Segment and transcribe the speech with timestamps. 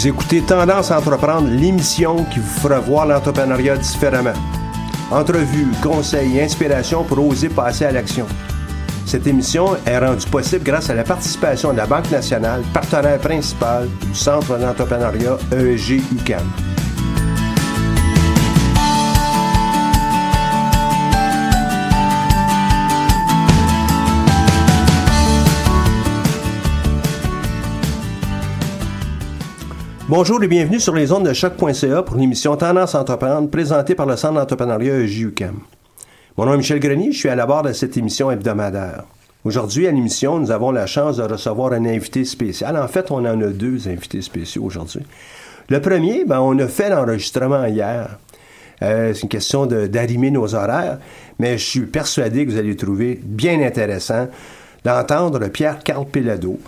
[0.00, 4.32] Vous écoutez Tendance à entreprendre, l'émission qui vous fera voir l'entrepreneuriat différemment.
[5.10, 8.26] Entrevues, conseils et inspiration pour oser passer à l'action.
[9.04, 13.90] Cette émission est rendue possible grâce à la participation de la Banque nationale, partenaire principal
[14.00, 16.00] du Centre d'entrepreneuriat EEG
[30.10, 34.16] Bonjour et bienvenue sur les ondes de choc.ca pour l'émission Tendance entreprendre présentée par le
[34.16, 35.60] Centre d'entrepreneuriat EJUCAM.
[36.36, 39.04] Mon nom est Michel Grenier, je suis à la barre de cette émission hebdomadaire.
[39.44, 42.76] Aujourd'hui, à l'émission, nous avons la chance de recevoir un invité spécial.
[42.76, 45.02] En fait, on en a deux invités spéciaux aujourd'hui.
[45.68, 48.18] Le premier, ben, on a fait l'enregistrement hier.
[48.82, 50.98] Euh, c'est une question d'arrimer nos horaires,
[51.38, 54.26] mais je suis persuadé que vous allez trouver bien intéressant
[54.84, 56.58] d'entendre Pierre-Carl Pelado,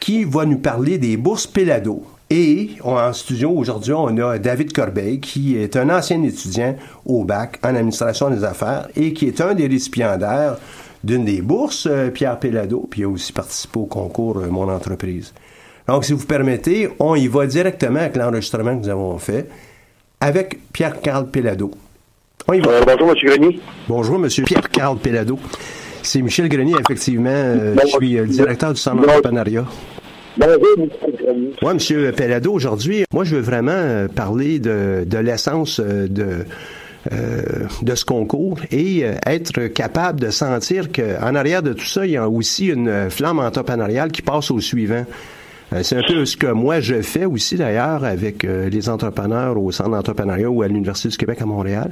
[0.00, 2.06] qui va nous parler des bourses Pelado.
[2.34, 7.58] Et en studio aujourd'hui, on a David Corbeil, qui est un ancien étudiant au bac
[7.62, 10.56] en administration des affaires et qui est un des récipiendaires
[11.04, 14.70] d'une des bourses euh, Pierre Pelado, puis il a aussi participé au concours euh, Mon
[14.70, 15.34] entreprise.
[15.86, 19.46] Donc, si vous permettez, on y va directement avec l'enregistrement que nous avons fait
[20.18, 21.70] avec Pierre-Carl Pelado.
[22.48, 22.70] On y va.
[22.70, 23.16] Euh, bonjour, M.
[23.24, 23.60] Grenier.
[23.86, 24.28] Bonjour, M.
[24.46, 25.38] Pierre-Carl Pelado.
[26.02, 27.74] C'est Michel Grenier, effectivement.
[27.78, 29.66] je suis le directeur du Centre d'entrepreneuriat.
[30.40, 32.12] Oui, M.
[32.12, 36.44] Pelado, aujourd'hui, moi, je veux vraiment parler de, de l'essence de,
[37.10, 37.42] euh,
[37.82, 42.12] de ce concours et euh, être capable de sentir qu'en arrière de tout ça, il
[42.12, 45.04] y a aussi une flamme entrepreneuriale qui passe au suivant.
[45.72, 49.72] Euh, c'est un peu ce que moi je fais aussi d'ailleurs avec les entrepreneurs au
[49.72, 51.90] Centre d'entrepreneuriat ou à l'Université du Québec à Montréal.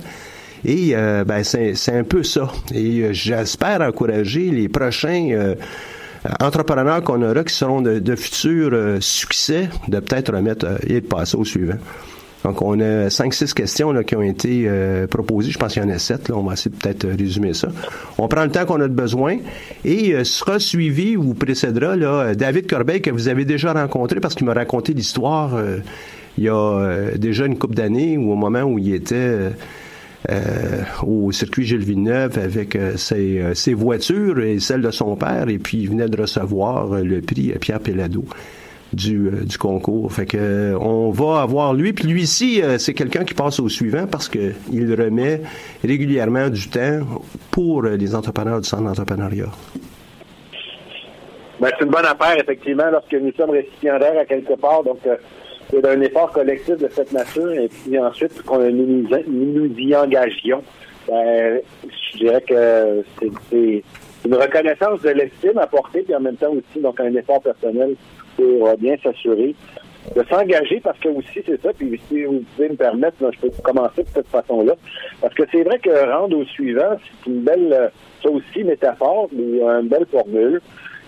[0.64, 2.48] Et ben, c'est un peu ça.
[2.72, 5.54] Et j'espère encourager les prochains
[6.40, 11.44] entrepreneurs qu'on aura qui seront de, futurs succès de peut-être remettre et de passer au
[11.44, 11.78] suivant.
[12.44, 15.50] Donc, on a cinq, six questions là, qui ont été euh, proposées.
[15.50, 16.28] Je pense qu'il y en a sept.
[16.28, 16.36] Là.
[16.36, 17.68] On va essayer peut-être résumer ça.
[18.18, 19.38] On prend le temps qu'on a de besoin
[19.84, 24.34] et euh, sera suivi ou précédera là, David Corbeil que vous avez déjà rencontré parce
[24.34, 25.78] qu'il m'a raconté l'histoire euh,
[26.38, 29.50] il y a déjà une couple d'années ou au moment où il était
[31.02, 35.78] au circuit Gilles Villeneuve avec ses, ses, voitures et celles de son père et puis
[35.78, 38.24] il venait de recevoir le prix Pierre Pellado
[38.92, 40.12] du, euh, du concours.
[40.12, 43.60] Fait que euh, on va avoir lui, puis lui ici, euh, c'est quelqu'un qui passe
[43.60, 45.42] au suivant parce que il remet
[45.84, 47.00] régulièrement du temps
[47.50, 49.50] pour les entrepreneurs du centre d'entrepreneuriat.
[51.60, 54.82] Ben, c'est une bonne affaire, effectivement, lorsque nous sommes récipiendaires à quelque part.
[54.82, 55.00] Donc,
[55.70, 57.52] c'est un effort collectif de cette nature.
[57.52, 60.62] Et puis ensuite, qu'on nous, nous y engagions.
[61.08, 61.60] Ben,
[62.12, 63.04] je dirais que
[63.50, 63.82] c'est
[64.26, 67.96] une reconnaissance de l'estime apportée, puis en même temps aussi donc un effort personnel
[68.36, 69.54] pour euh, bien s'assurer
[70.14, 73.50] de s'engager parce que aussi c'est ça, puis si vous pouvez me permettre, je peux
[73.62, 74.74] commencer de cette façon-là.
[75.20, 77.88] Parce que c'est vrai que rendre au suivant, c'est une belle, euh,
[78.22, 80.60] ça aussi métaphore, mais une belle formule.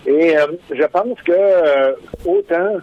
[0.05, 1.95] Et euh, je pense que
[2.25, 2.77] autant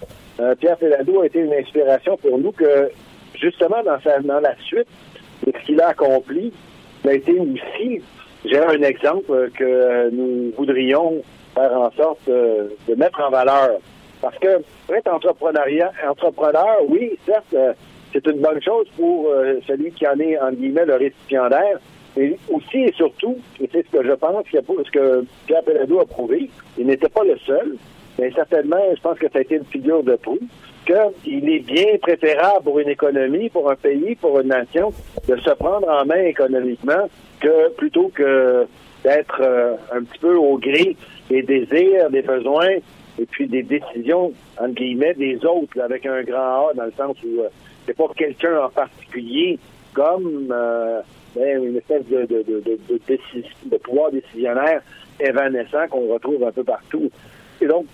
[0.59, 2.91] Pierre Pelado a été une inspiration pour nous que
[3.35, 4.87] justement dans, la suite
[5.47, 6.53] de ce qu'il a accompli,
[7.07, 8.03] a été aussi,
[8.45, 11.23] j'ai un exemple que nous voudrions
[11.55, 13.79] faire en sorte de mettre en valeur.
[14.21, 14.63] Parce que
[14.95, 15.65] être entrepreneur,
[16.89, 17.73] oui, certes, euh,
[18.13, 21.79] c'est une bonne chose pour euh, celui qui en est, en guillemets, le récipiendaire.
[22.17, 26.07] Mais aussi et surtout, et c'est ce que je pense, ce que Pierre Pelado a
[26.07, 27.77] prouvé, il n'était pas le seul,
[28.21, 30.39] mais certainement, je pense que ça a été une figure de proue,
[31.25, 34.93] qu'il est bien préférable pour une économie, pour un pays, pour une nation,
[35.27, 37.09] de se prendre en main économiquement
[37.41, 38.67] que plutôt que
[39.03, 40.97] d'être euh, un petit peu au gré
[41.31, 42.77] des désirs, des besoins
[43.19, 47.17] et puis des décisions, entre guillemets, des autres, avec un grand A, dans le sens
[47.25, 47.49] où euh,
[47.87, 49.59] c'est pas quelqu'un en particulier
[49.95, 51.01] comme euh,
[51.35, 52.63] ben, une espèce de, de, de,
[53.65, 54.83] de, pouvoir décisionnaire
[55.19, 57.11] évanescent qu'on retrouve un peu partout.
[57.61, 57.87] Et donc,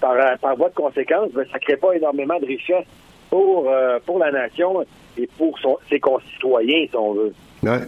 [0.00, 2.86] par, par voie de conséquence, ben, ça crée pas énormément de richesse
[3.30, 4.84] pour, euh, pour la nation
[5.16, 5.58] et pour
[5.88, 7.32] ses concitoyens, si on veut.
[7.62, 7.80] Ouais.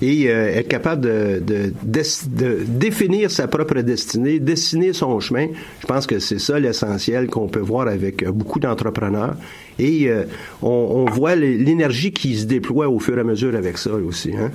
[0.00, 5.48] et euh, être capable de, de, de, définir sa propre destinée, dessiner son chemin.
[5.80, 9.34] Je pense que c'est ça l'essentiel qu'on peut voir avec beaucoup d'entrepreneurs.
[9.78, 10.24] Et euh,
[10.62, 14.34] on, on, voit l'énergie qui se déploie au fur et à mesure avec ça aussi.
[14.36, 14.50] Hein?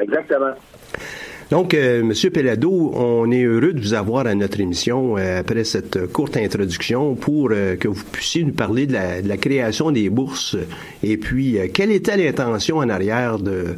[0.00, 0.54] Exactement.
[1.50, 2.30] Donc, euh, Monsieur
[2.94, 7.48] on est heureux de vous avoir à notre émission euh, après cette courte introduction pour
[7.52, 10.58] euh, que vous puissiez nous parler de la, de la, création des bourses
[11.02, 13.76] et puis quelle était l'intention en arrière de,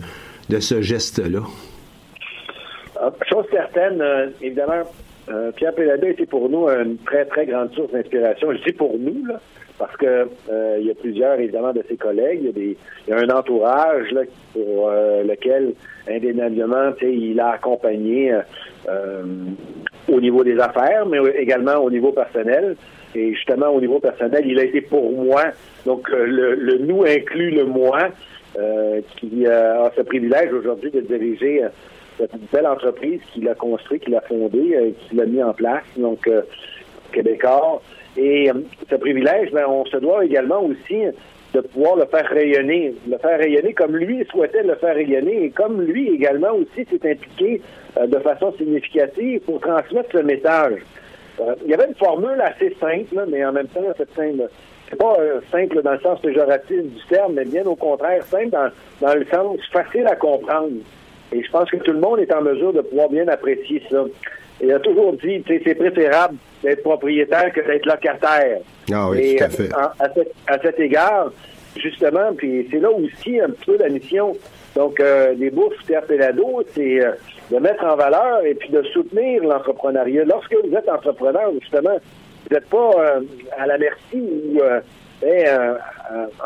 [0.48, 1.42] de ce geste-là?
[3.00, 4.02] Ah, chose certaine,
[4.42, 4.82] évidemment,
[5.54, 8.52] Pierre Pelado était pour nous une très, très grande source d'inspiration.
[8.52, 9.40] Je dis pour nous, là,
[9.80, 12.40] parce que euh, il y a plusieurs, évidemment, de ses collègues.
[12.42, 12.76] Il y a, des,
[13.08, 14.20] il y a un entourage là,
[14.52, 15.72] pour euh, lequel,
[16.06, 18.30] indéniablement, il a accompagné
[18.88, 19.22] euh,
[20.06, 22.76] au niveau des affaires, mais également au niveau personnel.
[23.14, 25.44] Et justement, au niveau personnel, il a été pour moi.
[25.86, 28.10] Donc, le, le nous inclut le moi,
[29.16, 31.64] qui a ce privilège aujourd'hui de diriger
[32.18, 35.84] cette belle entreprise qu'il a construite, qu'il a fondée, qu'il a mis en place.
[35.96, 36.28] Donc,
[37.12, 37.80] Québécois.
[38.20, 38.54] Et euh,
[38.88, 41.04] ce privilège, ben, on se doit également aussi
[41.54, 45.50] de pouvoir le faire rayonner, le faire rayonner comme lui souhaitait le faire rayonner et
[45.50, 47.62] comme lui également aussi s'est impliqué
[47.96, 50.80] euh, de façon significative pour transmettre ce message.
[51.40, 54.48] Euh, il y avait une formule assez simple, mais en même temps, cette simple,
[54.90, 55.16] c'est pas
[55.50, 58.68] simple dans le sens péjoratif du terme, mais bien au contraire, simple dans,
[59.00, 60.76] dans le sens facile à comprendre.
[61.32, 64.04] Et je pense que tout le monde est en mesure de pouvoir bien apprécier ça.
[64.62, 68.58] Il a toujours dit, c'est préférable d'être propriétaire que d'être locataire.
[68.92, 69.68] Ah oui, tout à fait.
[69.72, 71.32] À, cet, égard,
[71.76, 74.36] justement, puis c'est là aussi un petit peu la mission
[74.74, 77.12] donc euh, des bourses Pierre Pelado, c'est euh,
[77.50, 80.24] de mettre en valeur et puis de soutenir l'entrepreneuriat.
[80.24, 81.98] Lorsque vous êtes entrepreneur, justement,
[82.48, 83.20] vous n'êtes pas euh,
[83.58, 84.60] à la merci ou
[85.20, 85.76] ben,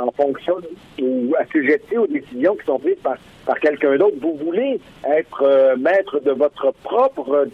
[0.01, 0.57] en fonction
[1.01, 4.17] ou assujetti aux décisions qui sont prises par, par quelqu'un d'autre.
[4.21, 7.47] Vous voulez être maître de votre propre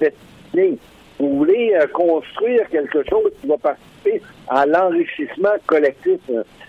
[0.54, 6.18] Vous voulez euh, construire quelque chose qui va participer à l'enrichissement collectif.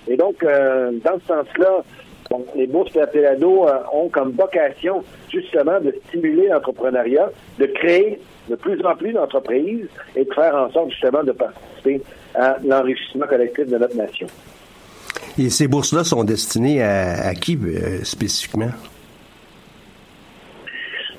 [0.07, 1.83] Et donc, euh, dans ce sens-là,
[2.55, 7.29] les bourses Pelado euh, ont comme vocation justement de stimuler l'entrepreneuriat,
[7.59, 8.19] de créer
[8.49, 12.01] de plus en plus d'entreprises et de faire en sorte justement de participer
[12.35, 14.27] à l'enrichissement collectif de notre nation.
[15.37, 17.57] Et ces bourses-là sont destinées à, qui
[18.03, 18.69] spécifiquement?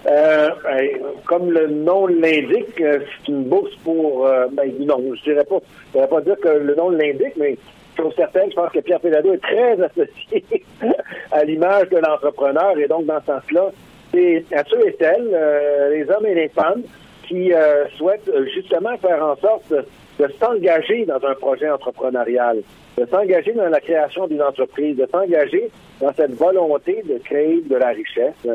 [0.07, 0.89] Euh, ben,
[1.27, 4.27] comme le nom l'indique, euh, c'est une bourse pour.
[4.27, 5.59] Euh, ben, non, je dirais pas.
[5.89, 7.57] Je dirais pas dire que le nom l'indique, mais
[7.97, 10.45] pour certains, je pense que Pierre Pédado est très associé
[11.31, 13.71] à l'image de l'entrepreneur, et donc dans ce sens-là,
[14.13, 16.83] c'est à ceux et celles, les hommes et les femmes,
[17.29, 17.53] qui
[17.97, 19.73] souhaitent justement faire en sorte
[20.19, 22.63] de s'engager dans un projet entrepreneurial,
[22.99, 25.71] de s'engager dans la création d'une entreprise, de s'engager
[26.01, 28.47] dans cette volonté de créer de la richesse.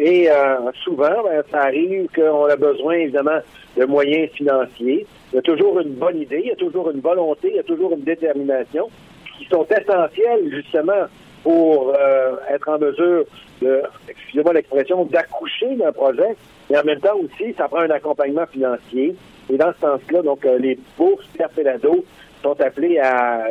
[0.00, 3.38] Et euh, souvent, ben, ça arrive qu'on a besoin, évidemment,
[3.76, 5.06] de moyens financiers.
[5.30, 7.58] Il y a toujours une bonne idée, il y a toujours une volonté, il y
[7.58, 8.88] a toujours une détermination
[9.36, 11.04] qui sont essentielles, justement,
[11.42, 13.24] pour euh, être en mesure
[13.60, 16.34] de, excusez-moi l'expression, d'accoucher d'un projet.
[16.70, 19.14] Et en même temps aussi, ça prend un accompagnement financier.
[19.52, 22.06] Et dans ce sens-là, donc, euh, les bourses Perpelado
[22.42, 23.48] sont appelées à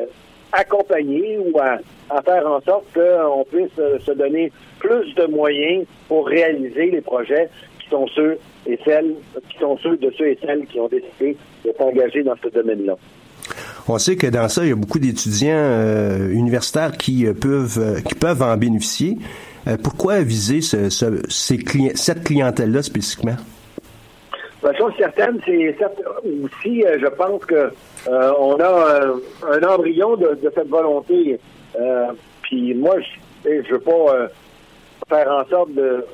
[0.51, 1.79] accompagner ou à,
[2.23, 7.49] faire en sorte qu'on puisse euh, se donner plus de moyens pour réaliser les projets
[7.79, 9.15] qui sont ceux et celles
[9.49, 12.95] qui sont ceux de ceux et celles qui ont décidé de s'engager dans ce domaine-là.
[13.87, 18.01] On sait que dans ça, il y a beaucoup d'étudiants euh, universitaires qui euh, peuvent
[18.03, 19.17] qui peuvent en bénéficier.
[19.83, 20.89] pourquoi viser ce,
[21.29, 23.35] cette clientèle-là spécifiquement?
[24.61, 25.75] La chose certaine, c'est
[26.25, 27.71] aussi, je pense que
[28.07, 29.13] euh, on a
[29.47, 31.39] un, embryon de, cette volonté.
[31.79, 32.07] Euh,
[32.41, 32.95] puis moi,
[33.45, 34.27] je ne veux pas euh,
[35.07, 36.05] faire en sorte de,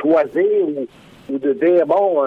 [0.00, 0.46] choisir
[1.28, 2.22] ou, de dire, bon,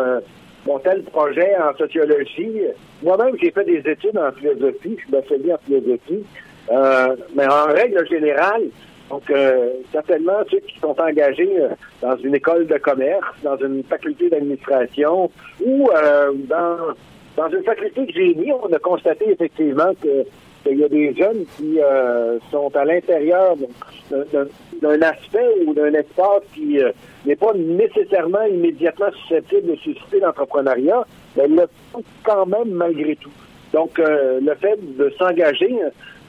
[0.68, 2.62] mon tel projet en sociologie.
[3.02, 6.24] Moi-même, j'ai fait des études en philosophie, je suis bachelier en philosophie.
[7.36, 8.64] mais en règle générale,
[9.10, 9.32] donc,
[9.92, 11.58] certainement, ceux qui sont engagés
[12.02, 15.30] dans une école de commerce, dans une faculté d'administration
[15.64, 15.90] ou
[16.50, 16.78] dans
[17.36, 20.26] dans une faculté j'ai mis, on a constaté effectivement que
[20.66, 23.56] qu'il y a des jeunes qui euh, sont à l'intérieur
[24.10, 26.92] d'un aspect ou d'un espace qui euh,
[27.26, 31.06] n'est pas nécessairement immédiatement susceptible de susciter l'entrepreneuriat,
[31.38, 33.32] mais le font quand même malgré tout.
[33.74, 35.76] Donc, euh, le fait de s'engager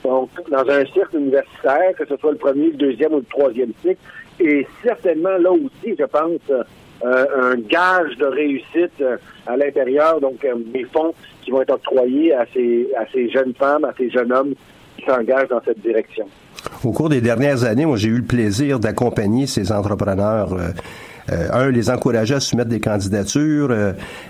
[0.07, 3.73] donc, dans un cercle universitaire, que ce soit le premier, le deuxième ou le troisième
[3.83, 3.99] cycle,
[4.39, 6.41] est certainement là aussi, je pense,
[7.05, 11.75] euh, un gage de réussite euh, à l'intérieur, donc euh, des fonds qui vont être
[11.75, 14.55] octroyés à ces, jeunes femmes, à ces jeunes hommes
[14.97, 16.27] qui s'engagent dans cette direction.
[16.85, 20.57] Au cours des dernières années, moi, j'ai eu le plaisir d'accompagner ces entrepreneurs.
[21.29, 23.75] Un, les encourager à soumettre des candidatures,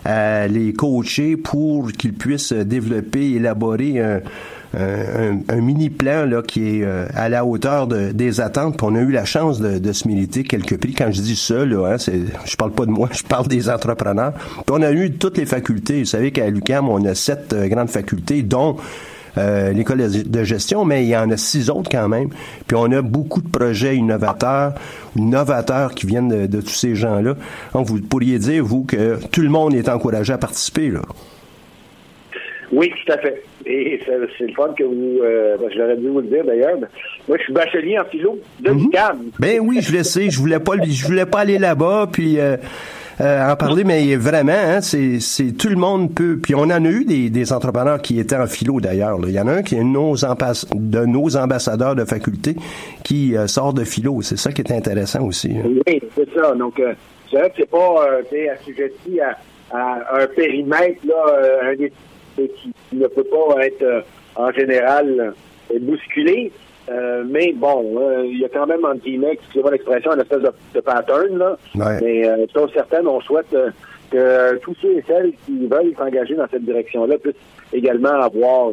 [0.06, 4.21] à les coacher pour qu'ils puissent développer, élaborer un,
[4.75, 8.77] un, mini plan là qui est à la hauteur de, des attentes.
[8.77, 10.95] Puis on a eu la chance de, se militer quelques prix.
[10.95, 11.97] Quand je dis ça, là, hein,
[12.45, 14.33] je parle pas de moi, je parle des entrepreneurs.
[14.33, 16.01] Puis on a eu toutes les facultés.
[16.01, 18.77] Vous savez qu'à l'UQAM, on a sept grandes facultés, dont
[19.39, 22.31] euh, l'école de gestion, mais il y en a six autres quand même.
[22.67, 24.75] Puis on a beaucoup de projets innovateurs,
[25.15, 27.35] innovateurs qui viennent de, tous ces gens-là.
[27.75, 31.03] Donc vous pourriez dire, vous, que tout le monde est encouragé à participer, là.
[32.73, 33.45] Oui, tout à fait.
[33.69, 36.79] Et c'est le fun que vous, euh, ben, je l'aurais dû vous le dire d'ailleurs.
[37.27, 38.91] Moi, je suis bachelier en philo de mm
[39.41, 40.31] Ben oui, je le sais.
[40.31, 42.57] Je voulais pas, je voulais pas aller là-bas, puis euh,
[43.21, 46.39] euh, en parler, mais vraiment, hein, c'est, c'est tout le monde peut.
[46.43, 49.19] Puis on en a eu des, des entrepreneurs qui étaient en philo d'ailleurs.
[49.27, 52.57] Il y en a un qui est nos de nos ambassadeurs de faculté
[53.05, 54.21] qui euh, sort de philo.
[54.21, 55.51] C'est ça qui est intéressant aussi.
[55.57, 55.63] Hein.
[55.87, 56.55] Oui, c'est ça.
[56.55, 56.93] Donc, euh,
[57.31, 59.39] c'est vrai que c'est pas euh, assujetti à,
[59.73, 61.75] à un périmètre là, un
[62.37, 64.05] qui ne peut pas être
[64.37, 65.35] en général
[65.81, 66.52] bousculé.
[66.88, 70.43] Euh, mais bon, euh, il y a quand même, entre guillemets, excusez-moi l'expression, une espèce
[70.43, 71.37] de, pattern.
[71.37, 71.57] Là.
[72.00, 73.71] Mais euh, chose certaine, on souhaite euh,
[74.11, 77.35] que tous ceux et celles qui veulent s'engager dans cette direction-là puissent
[77.73, 78.71] également avoir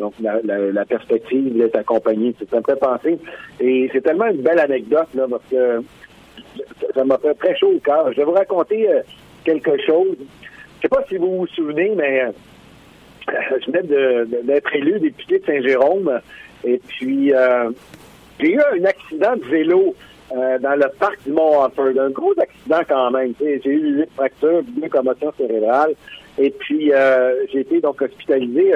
[0.00, 2.34] donc la, la, perspective d'être accompagnés.
[2.50, 3.18] Ça me fait penser.
[3.60, 5.82] Et c'est tellement une belle anecdote, là, parce que
[6.94, 8.10] ça m'a fait très chaud au cœur.
[8.12, 8.88] Je vais vous raconter
[9.44, 10.16] quelque chose.
[10.76, 12.24] Je sais pas si vous vous souvenez, mais
[13.60, 13.82] je venais
[14.44, 16.20] d'être élu député de Saint-Jérôme
[16.66, 17.70] et puis, euh,
[18.40, 19.94] j'ai eu un accident de vélo
[20.36, 21.98] euh, dans le parc du Mont-Harford.
[21.98, 23.32] Un gros accident quand même.
[23.40, 25.94] J'ai eu une fracture, une commotion cérébrale.
[26.38, 28.74] Et puis, euh, j'ai été donc hospitalisé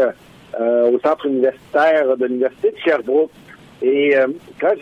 [0.58, 3.30] au centre universitaire de l'Université de Sherbrooke.
[3.82, 4.14] Et
[4.60, 4.74] quand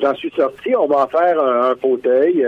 [0.00, 2.46] j'en suis sorti, on m'a offert un, fauteuil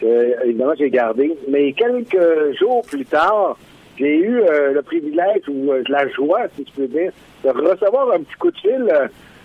[0.00, 1.36] que, évidemment, j'ai gardé.
[1.48, 3.56] Mais quelques jours plus tard,
[3.98, 4.40] j'ai eu
[4.72, 7.12] le privilège ou la joie, si je peux dire,
[7.44, 8.92] de recevoir un petit coup de fil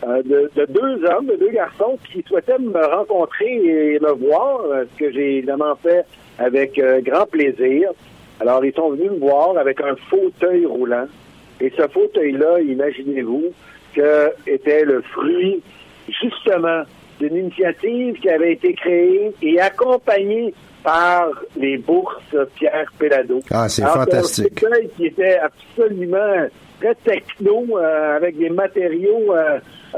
[0.03, 4.85] euh, de, deux hommes, de deux garçons qui souhaitaient me rencontrer et me voir, euh,
[4.91, 6.05] ce que j'ai évidemment fait
[6.39, 7.91] avec euh, grand plaisir.
[8.39, 11.05] Alors, ils sont venus me voir avec un fauteuil roulant.
[11.59, 13.43] Et ce fauteuil-là, imaginez-vous,
[13.93, 15.61] que était le fruit,
[16.07, 16.81] justement,
[17.21, 23.39] d'une initiative qui avait été créée et accompagnée par les bourses Pierre Pellado.
[23.51, 24.63] Ah, c'est fantastique.
[24.63, 26.47] Un qui était absolument
[26.79, 29.33] très techno, avec des matériaux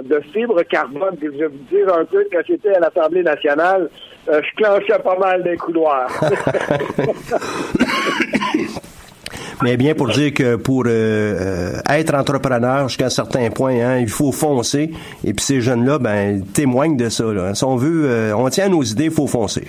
[0.01, 1.15] de fibres carbone.
[1.17, 3.89] Puis je vais vous dire un peu, quand j'étais à l'Assemblée nationale,
[4.29, 6.09] euh, je clenchais pas mal des couloirs.
[9.63, 13.99] Mais bien pour dire que pour euh, euh, être entrepreneur jusqu'à un certain point, hein,
[13.99, 14.91] il faut foncer.
[15.25, 17.31] Et puis ces jeunes-là, ben, témoignent de ça.
[17.31, 17.53] Là.
[17.53, 19.65] Si on veut, on tient à nos idées, il faut foncer.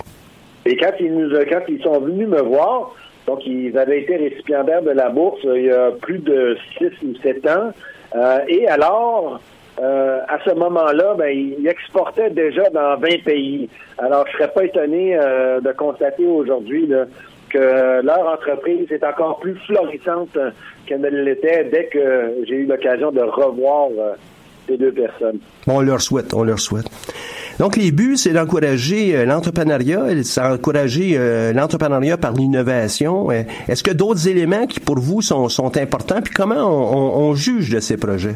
[0.65, 2.93] Et quand ils nous, quand ils sont venus me voir,
[3.25, 7.15] donc ils avaient été récipiendaires de la bourse il y a plus de 6 ou
[7.23, 7.71] 7 ans.
[8.47, 9.39] et alors,
[9.81, 13.69] euh, à ce moment-là, ben, ils exportaient déjà dans 20 pays.
[13.97, 16.87] Alors, je serais pas étonné euh, de constater aujourd'hui
[17.55, 20.37] que leur entreprise est encore plus florissante
[20.85, 24.13] qu'elle ne l'était dès que j'ai eu l'occasion de revoir euh,
[24.67, 25.39] ces deux personnes.
[25.67, 26.87] on leur souhaite, on leur souhaite.
[27.59, 31.17] Donc, les buts, c'est d'encourager l'entrepreneuriat, c'est d'encourager
[31.53, 33.31] l'entrepreneuriariat par l'innovation.
[33.31, 36.21] Est-ce que d'autres éléments qui, pour vous, sont, sont importants?
[36.21, 38.35] Puis comment on juge de ces projets?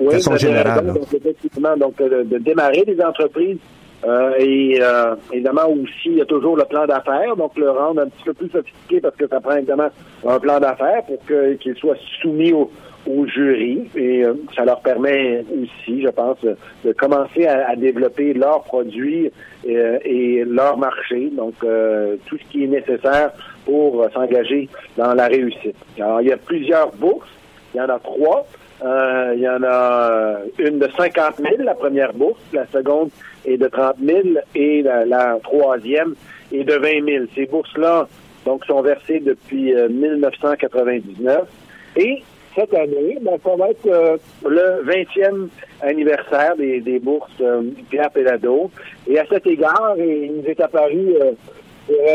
[0.00, 3.58] oui, Donc, effectivement, donc, de, démarrer des entreprises
[4.04, 8.02] euh, et euh, évidemment aussi, il y a toujours le plan d'affaires, donc le rendre
[8.02, 9.88] un petit peu plus sophistiqué parce que ça prend évidemment
[10.26, 11.18] un plan d'affaires pour
[11.58, 12.70] qu'il soit soumis au,
[13.08, 16.38] au jury et euh, ça leur permet aussi, je pense,
[16.84, 19.32] de commencer à, développer leurs produits
[19.66, 23.32] et, et leur marché, donc tout ce qui est nécessaire
[23.64, 25.76] pour s'engager dans la réussite.
[25.98, 27.28] Alors, il y a plusieurs bourses,
[27.74, 28.46] il y en a trois.
[28.84, 33.10] Euh, il y en a une de 50 000, la première bourse, la seconde
[33.44, 34.20] est de 30 000
[34.54, 36.14] et la, troisième
[36.52, 37.24] est de 20 000.
[37.34, 38.08] Ces bourses-là
[38.44, 42.22] donc sont versées depuis 1999 euh, et
[42.54, 45.48] cette année, ben, ça va être euh, le 20e
[45.82, 47.42] anniversaire des, des bourses
[47.90, 48.70] Pierre Pellado.
[49.08, 51.14] Et à cet égard, il nous est apparu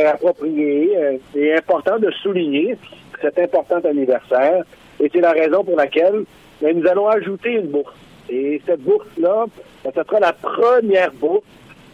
[0.08, 0.92] approprié
[1.36, 2.78] et important de souligner
[3.22, 4.64] cet important anniversaire.
[5.00, 6.26] Et c'est la raison pour laquelle
[6.64, 7.94] mais nous allons ajouter une bourse.
[8.30, 9.46] Et cette bourse-là,
[9.84, 11.44] ben, ce sera la première bourse.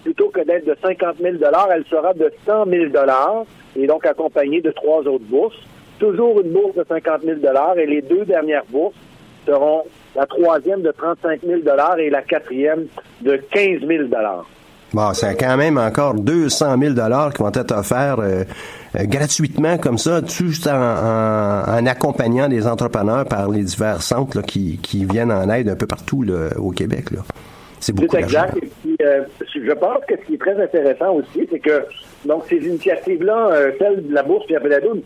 [0.04, 1.36] Plutôt que d'être de 50 000
[1.72, 2.86] elle sera de 100 000
[3.76, 5.58] et donc accompagnée de trois autres bourses.
[6.00, 7.40] Toujours une bourse de 50 000
[7.76, 8.96] et les deux dernières bourses
[9.46, 9.84] seront
[10.16, 11.62] la troisième de 35 000
[11.98, 12.88] et la quatrième
[13.22, 14.04] de 15 000
[14.94, 18.44] Bon, c'est quand même encore 200 000 dollars qui vont être offerts euh,
[18.96, 24.80] euh, gratuitement comme ça, tout en, en, accompagnant les entrepreneurs par les divers centres qui,
[24.82, 27.12] qui, viennent en aide un peu partout là, au Québec.
[27.12, 27.20] Là.
[27.80, 28.58] C'est beaucoup exact.
[28.58, 29.22] Et puis, euh,
[29.54, 31.86] je pense que ce qui est très intéressant aussi, c'est que
[32.26, 35.02] donc ces initiatives-là, euh, celle de la bourse Pierre Péladoune,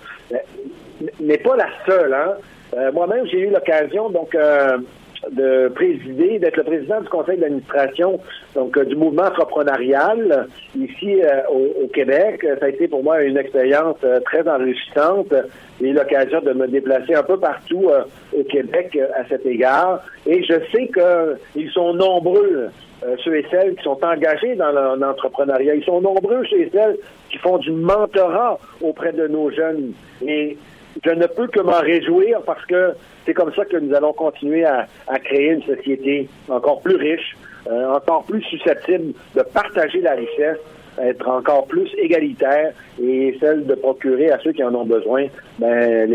[1.19, 2.13] n'est pas la seule.
[2.13, 2.91] Hein?
[2.93, 4.35] Moi-même, j'ai eu l'occasion donc
[5.31, 8.19] de présider, d'être le président du conseil d'administration
[8.55, 12.45] donc euh, du mouvement entrepreneurial ici euh, au, Québec.
[12.59, 15.33] Ça a été pour moi une expérience euh, très enrichissante.
[15.81, 17.89] Eu l'occasion de me déplacer un peu partout
[18.37, 20.01] au Québec à cet égard.
[20.25, 22.69] Et je sais qu'ils sont nombreux
[23.23, 25.75] ceux et celles qui sont engagés dans l'entrepreneuriat.
[25.75, 26.97] Ils sont nombreux ceux et celles
[27.29, 29.91] qui font du mentorat auprès de nos jeunes.
[30.25, 30.57] Et
[31.03, 32.93] je ne peux que m'en réjouir parce que
[33.25, 34.87] c'est comme ça que nous allons continuer à,
[35.23, 37.35] créer une société encore plus riche,
[37.67, 40.57] euh, encore plus susceptible de partager la richesse,
[41.01, 45.25] être encore plus égalitaire et celle de procurer à ceux qui en ont besoin
[45.57, 46.09] ben,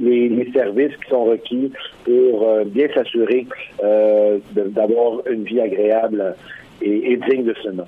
[0.00, 1.72] les, services qui sont requis
[2.04, 3.46] pour euh, bien s'assurer
[3.82, 6.34] euh, d'avoir une vie agréable
[6.80, 7.86] et digne de ce nom.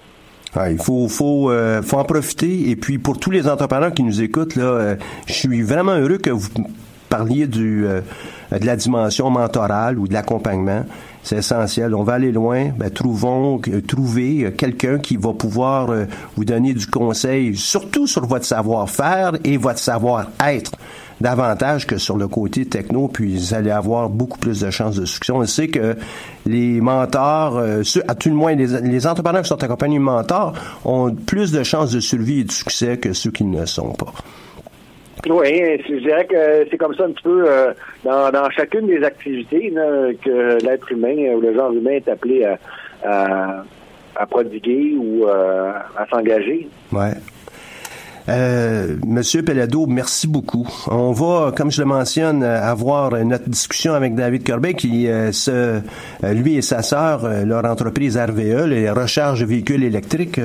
[0.57, 4.65] Il euh, faut en profiter et puis pour tous les entrepreneurs qui nous écoutent là,
[4.65, 6.49] euh, je suis vraiment heureux que vous
[7.09, 8.01] parliez euh,
[8.53, 10.85] de la dimension mentorale ou de l'accompagnement.
[11.23, 11.95] C'est essentiel.
[11.95, 12.69] On va aller loin.
[12.79, 15.91] Ben, trouvons, trouver quelqu'un qui va pouvoir
[16.37, 20.73] vous donner du conseil, surtout sur votre savoir-faire et votre savoir-être
[21.21, 25.05] davantage que sur le côté techno, puis vous allez avoir beaucoup plus de chances de
[25.05, 25.33] succès.
[25.33, 25.97] On sait que
[26.47, 31.15] les mentors, euh, à tout le moins les, entrepreneurs qui sont accompagnés de mentors, ont
[31.15, 34.13] plus de chances de survie et de succès que ceux qui ne le sont pas.
[35.29, 37.73] Oui, je dirais que c'est comme ça un petit peu euh,
[38.05, 39.73] dans, chacune des activités
[40.25, 43.65] que l'être humain ou le genre humain est appelé à,
[44.17, 46.69] à, prodiguer ou euh, à s'engager.
[46.93, 47.15] Ouais.
[48.29, 50.69] Euh, Monsieur Pelado, merci beaucoup.
[50.89, 55.51] On va, comme je le mentionne, avoir notre discussion avec David Corbeil, qui, euh, se,
[55.51, 55.81] euh,
[56.35, 60.41] lui et sa sœur, euh, leur entreprise RVE, les recharges véhicules électriques,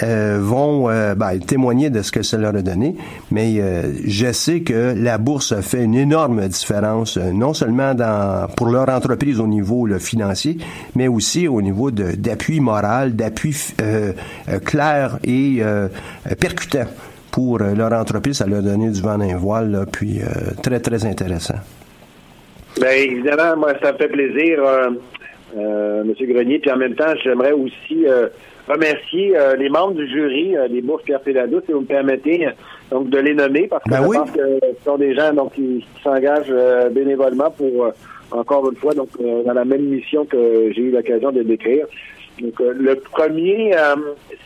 [0.00, 2.94] vont ben, témoigner de ce que ça leur a donné.
[3.32, 3.60] Mais
[4.06, 8.88] je sais que la bourse a fait une énorme différence, non seulement dans, pour leur
[8.90, 10.58] entreprise au niveau le financier,
[10.94, 13.56] mais aussi au niveau d'appui moral, d'appui
[14.64, 15.62] clair et
[16.38, 16.77] percutant
[17.30, 18.38] pour euh, leur entreprise.
[18.38, 21.58] Ça leur a donné du vent d'un voile, puis euh, très, très intéressant.
[22.80, 24.58] Bien, évidemment, moi, ça me fait plaisir,
[25.56, 26.12] euh, M.
[26.20, 26.58] Grenier.
[26.58, 28.06] Puis en même temps, j'aimerais aussi
[28.68, 32.46] remercier les membres du jury des bourses Pierre Péladeau, si vous me permettez,
[32.90, 35.54] donc de les nommer, parce que ben je pense que ce sont des gens donc,
[35.54, 36.52] qui, s'engagent
[36.92, 37.90] bénévolement pour,
[38.30, 41.86] encore une fois, donc dans la même mission que j'ai eu l'occasion de décrire.
[42.40, 43.72] Donc, le premier,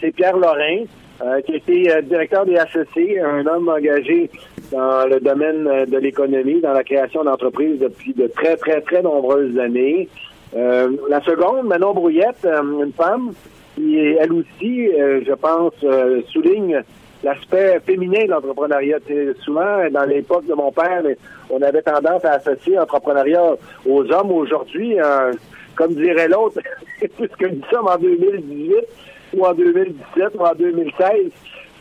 [0.01, 0.85] c'est Pierre Lorrain.
[1.25, 4.29] Euh, qui était euh, directeur des HEC, un homme engagé
[4.73, 9.03] dans le domaine euh, de l'économie, dans la création d'entreprises depuis de très, très, très
[9.03, 10.09] nombreuses années.
[10.53, 13.35] la seconde, Manon Brouillette, une femme
[13.77, 14.91] qui, elle aussi,
[15.27, 15.73] je pense,
[16.29, 16.83] souligne
[17.23, 18.99] l'aspect féminin de l'entrepreneuriat.
[19.41, 21.03] Souvent, dans l'époque de mon père,
[21.49, 23.55] on avait tendance à associer l'entrepreneuriat
[23.89, 24.33] aux hommes.
[24.33, 24.97] Aujourd'hui,
[25.75, 26.59] comme dirait l'autre,
[27.01, 28.75] puisque nous sommes en 2018,
[29.35, 31.31] ou en 2017 ou en 2016.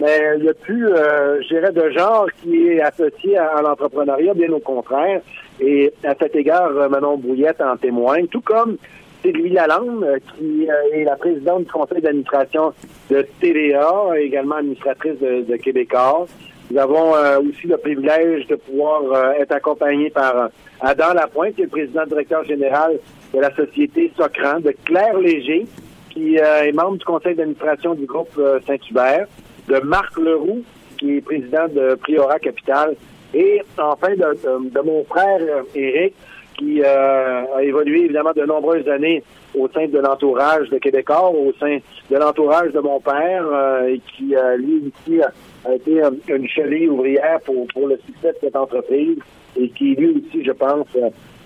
[0.01, 4.33] Mais il n'y a plus, euh, je dirais, de genre qui est associé à, l'entrepreneuriat,
[4.33, 5.21] bien au contraire.
[5.59, 8.77] Et à cet égard, euh, Manon Brouillette en témoigne, tout comme
[9.21, 12.73] Sylvie Lalande, euh, qui est la présidente du conseil d'administration
[13.11, 16.25] de TVA, également administratrice de, de Québécois.
[16.71, 17.11] Nous avons
[17.41, 22.45] aussi le privilège de pouvoir être accompagnés par Adam Lapointe, qui est le président directeur
[22.45, 22.97] général
[23.33, 25.65] de la société Socran, de Claire Léger,
[26.11, 29.27] qui euh, est membre du conseil d'administration du groupe euh, Saint-Hubert,
[29.67, 30.61] de Marc Leroux,
[30.99, 32.95] qui est président de Priora Capital,
[33.33, 36.13] et enfin de, mon frère euh, Éric,
[36.57, 39.23] qui a évolué évidemment de nombreuses années
[39.57, 43.45] au sein de l'entourage de Québécois, au sein de l'entourage de mon père,
[43.87, 45.21] et qui, lui aussi,
[45.65, 49.17] a été une cheville ouvrière pour, pour le succès de cette entreprise,
[49.59, 50.85] et qui, lui aussi, je pense,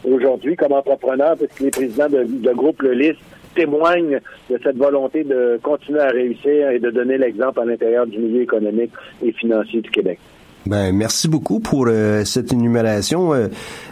[0.03, 3.17] aujourd'hui, comme entrepreneur, parce qu'il est président de, de groupe Le Lys,
[3.55, 8.19] témoigne de cette volonté de continuer à réussir et de donner l'exemple à l'intérieur du
[8.19, 8.91] milieu économique
[9.23, 10.19] et financier du Québec.
[10.65, 13.35] Ben, merci beaucoup pour euh, cette énumération.
[13.35, 13.49] Euh,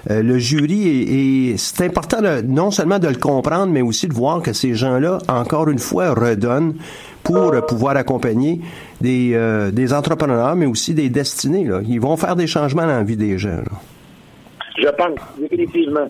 [0.10, 4.41] euh, le jury, et c'est important non seulement de le comprendre, mais aussi de voir
[4.41, 6.73] que ces gens-là, encore une fois, redonnent
[7.21, 8.60] pour pouvoir accompagner
[8.99, 9.39] des,
[9.71, 11.63] des entrepreneurs, mais aussi des destinés.
[11.63, 11.80] Là.
[11.88, 13.62] Ils vont faire des changements dans la vie des gens.
[14.78, 16.10] Je pense, définitivement.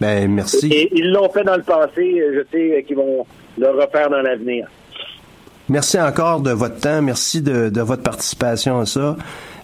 [0.00, 0.68] Ben, merci.
[0.72, 2.22] Et ils l'ont fait dans le passé.
[2.34, 3.26] Je sais qu'ils vont
[3.58, 4.66] le refaire dans l'avenir.
[5.68, 7.00] Merci encore de votre temps.
[7.02, 9.16] Merci de, de votre participation à ça.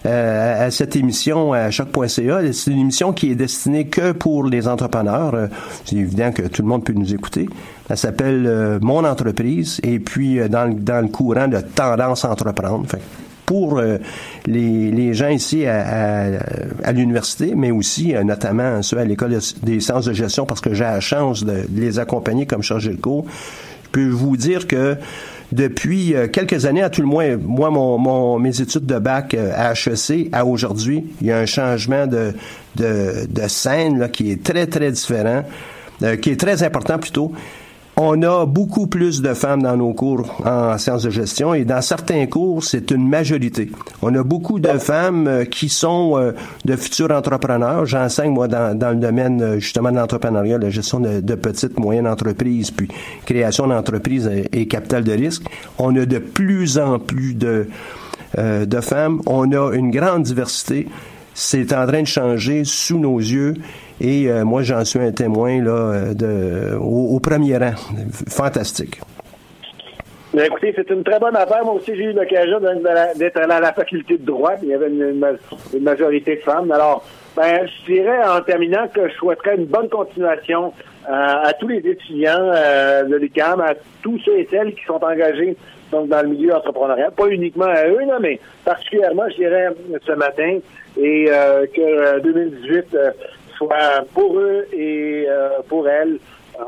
[0.05, 2.53] Euh, à cette émission à choc.ca.
[2.53, 5.33] C'est une émission qui est destinée que pour les entrepreneurs.
[5.33, 5.47] Euh,
[5.83, 7.49] c'est évident que tout le monde peut nous écouter.
[7.89, 12.85] Elle s'appelle euh, Mon entreprise et puis dans, dans le courant de tendance à entreprendre.
[13.47, 13.81] Pour
[14.45, 16.37] les, les, gens ici à,
[16.83, 20.83] à, l'université, mais aussi notamment ceux à l'école des sciences de gestion, parce que j'ai
[20.83, 23.25] la chance de, les accompagner comme chargé de cours.
[23.85, 24.97] Je peux vous dire que
[25.51, 29.33] depuis euh, quelques années, à tout le moins, moi, mon, mon mes études de bac
[29.33, 32.33] euh, à HEC à aujourd'hui, il y a un changement de,
[32.75, 35.43] de, de scène là, qui est très, très différent,
[36.03, 37.31] euh, qui est très important plutôt
[37.97, 41.81] on a beaucoup plus de femmes dans nos cours en sciences de gestion et dans
[41.81, 43.71] certains cours, c'est une majorité.
[44.03, 46.31] On a beaucoup de femmes euh, qui sont euh,
[46.63, 47.87] de futurs entrepreneurs.
[47.87, 52.69] J'enseigne, moi, dans, le domaine euh, justement de l'entrepreneuriat, la gestion de, petites, moyennes entreprises,
[52.69, 52.87] puis
[53.25, 55.43] création d'entreprises et, capital de risque.
[55.79, 57.67] On a de plus en plus de
[58.81, 59.21] femmes.
[59.25, 60.87] On a une grande diversité.
[61.33, 63.55] C'est en train de changer sous nos yeux.
[63.99, 67.73] Et euh, moi, j'en suis un témoin là, euh, au, premier rang.
[68.29, 68.99] Fantastique.
[70.37, 71.65] écoutez, c'est une très bonne affaire.
[71.65, 74.53] Moi aussi, j'ai eu l'occasion d'être à la faculté de droit.
[74.61, 75.25] Il y avait une,
[75.81, 76.71] majorité de femmes.
[76.71, 77.03] Alors,
[77.35, 80.73] ben, je dirais en terminant que je souhaiterais une bonne continuation
[81.09, 82.51] euh, à tous les étudiants
[83.09, 85.55] de l'UQAM, à tous ceux et celles qui sont engagés
[85.91, 89.69] dans le milieu entrepreneurial, pas uniquement à eux, mais particulièrement, je dirais,
[90.05, 90.59] ce matin,
[90.97, 91.25] et
[91.73, 92.97] que 2018
[93.57, 96.19] soit pour eux et euh, pour elles,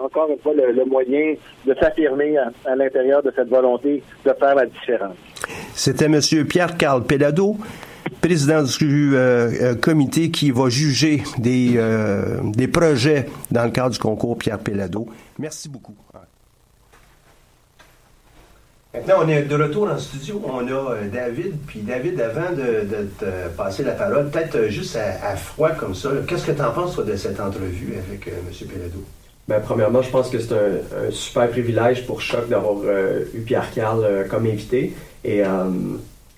[0.03, 4.65] encore une fois, le, moyen de s'affirmer à, l'intérieur de cette volonté de faire la
[4.65, 5.15] différence.
[5.73, 6.19] C'était M.
[6.47, 7.55] Pierre-Carl Pelado,
[8.21, 11.79] président du euh, euh, comité qui va juger des,
[12.43, 15.07] des projets dans le cadre du concours Pierre Pelado.
[15.37, 15.95] Merci beaucoup.
[18.91, 20.41] Maintenant, on est de retour en studio.
[20.47, 21.57] On a euh, David.
[21.67, 26.09] Puis David, avant de, te passer la parole, peut-être euh, juste à, froid comme ça,
[26.27, 28.67] qu'est-ce que tu en penses de cette entrevue avec euh, M.
[28.67, 29.03] Pelado?
[29.47, 32.77] Ben, premièrement, je pense que c'est un, super privilège pour Choc d'avoir
[33.33, 34.93] eu Pierre Carl comme invité.
[35.23, 35.41] Et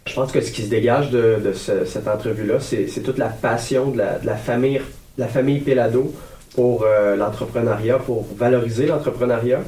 [0.07, 3.97] je pense que ce qui se dégage de, cette entrevue-là, c'est toute la passion de
[3.97, 4.79] la, famille,
[5.17, 6.13] la famille Pelado
[6.55, 6.85] pour
[7.17, 9.59] l'entrepreneuriat, pour valoriser l'entrepreneuriat.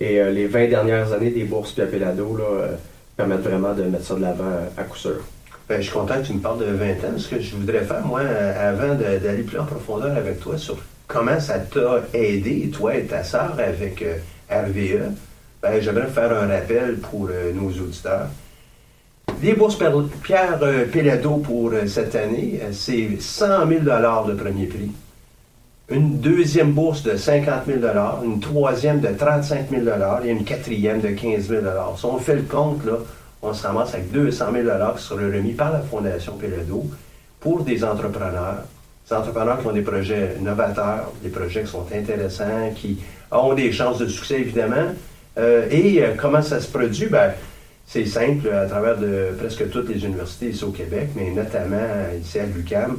[0.00, 2.68] Et euh, les 20 dernières années des bourses Piapelado là, euh,
[3.16, 5.20] permettent vraiment de mettre ça de l'avant à coup sûr.
[5.68, 7.18] Ben, je suis content que tu me parles de 20 ans.
[7.18, 10.78] Ce que je voudrais faire, moi, euh, avant d'aller plus en profondeur avec toi sur
[11.06, 14.02] comment ça t'a aidé, toi et ta sœur, avec
[14.50, 15.12] RVE,
[15.62, 18.28] ben, j'aimerais faire un rappel pour nos auditeurs.
[19.42, 19.78] Les bourses
[20.22, 20.58] Pierre
[20.92, 24.90] Pelado pour cette année, c'est 100 000 de premier prix
[25.90, 27.78] une deuxième bourse de 50 000
[28.24, 29.86] une troisième de 35 000
[30.24, 31.62] et une quatrième de 15 000
[31.96, 32.98] Si on fait le compte, là,
[33.42, 36.86] on se ramasse avec 200 000 qui seront remis par la Fondation Pelado
[37.40, 38.64] pour des entrepreneurs.
[39.08, 42.98] Des entrepreneurs qui ont des projets novateurs, des projets qui sont intéressants, qui
[43.32, 44.94] ont des chances de succès, évidemment.
[45.38, 47.06] Euh, et euh, comment ça se produit?
[47.06, 47.32] Ben,
[47.86, 51.78] c'est simple, à travers de presque toutes les universités ici au Québec, mais notamment
[52.20, 52.98] ici à l'UQAM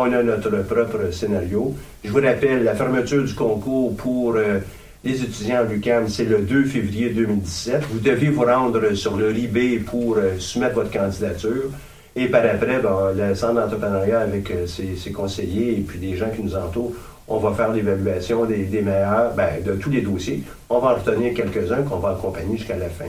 [0.00, 1.74] on a notre propre scénario.
[2.04, 4.58] Je vous rappelle, la fermeture du concours pour euh,
[5.04, 7.82] les étudiants à l'UQAM, c'est le 2 février 2017.
[7.90, 11.70] Vous devez vous rendre sur le RIB pour euh, soumettre votre candidature.
[12.14, 16.30] Et par après, ben, le centre d'entrepreneuriat avec euh, ses, conseillers et puis des gens
[16.34, 16.92] qui nous entourent,
[17.28, 20.42] on va faire l'évaluation des, meilleurs, ben, de tous les dossiers.
[20.68, 23.06] On va en retenir quelques-uns qu'on va accompagner jusqu'à la fin.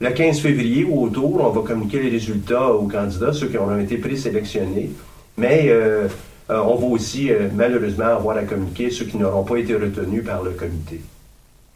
[0.00, 3.78] Le 15 février, ou autour, on va communiquer les résultats aux candidats, ceux qui ont
[3.78, 4.90] été présélectionnés.
[5.38, 6.08] Mais euh,
[6.50, 10.24] euh, on va aussi euh, malheureusement avoir à communiquer ceux qui n'auront pas été retenus
[10.24, 11.00] par le comité.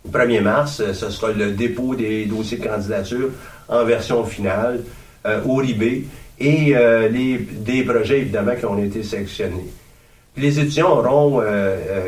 [0.04, 3.30] Le 1er mars, ce sera le dépôt des dossiers de candidature
[3.68, 4.80] en version finale
[5.46, 6.04] au RIB
[6.40, 6.74] et
[7.08, 9.70] les, des projets évidemment qui ont été sélectionnés.
[10.36, 11.40] Les étudiants auront,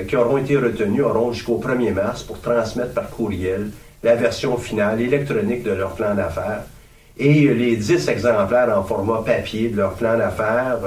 [0.08, 3.70] qui auront été retenus auront jusqu'au 1er mars pour transmettre par courriel
[4.02, 6.64] la version finale électronique de leur plan d'affaires
[7.16, 10.80] et les 10 exemplaires en format papier de leur plan d'affaires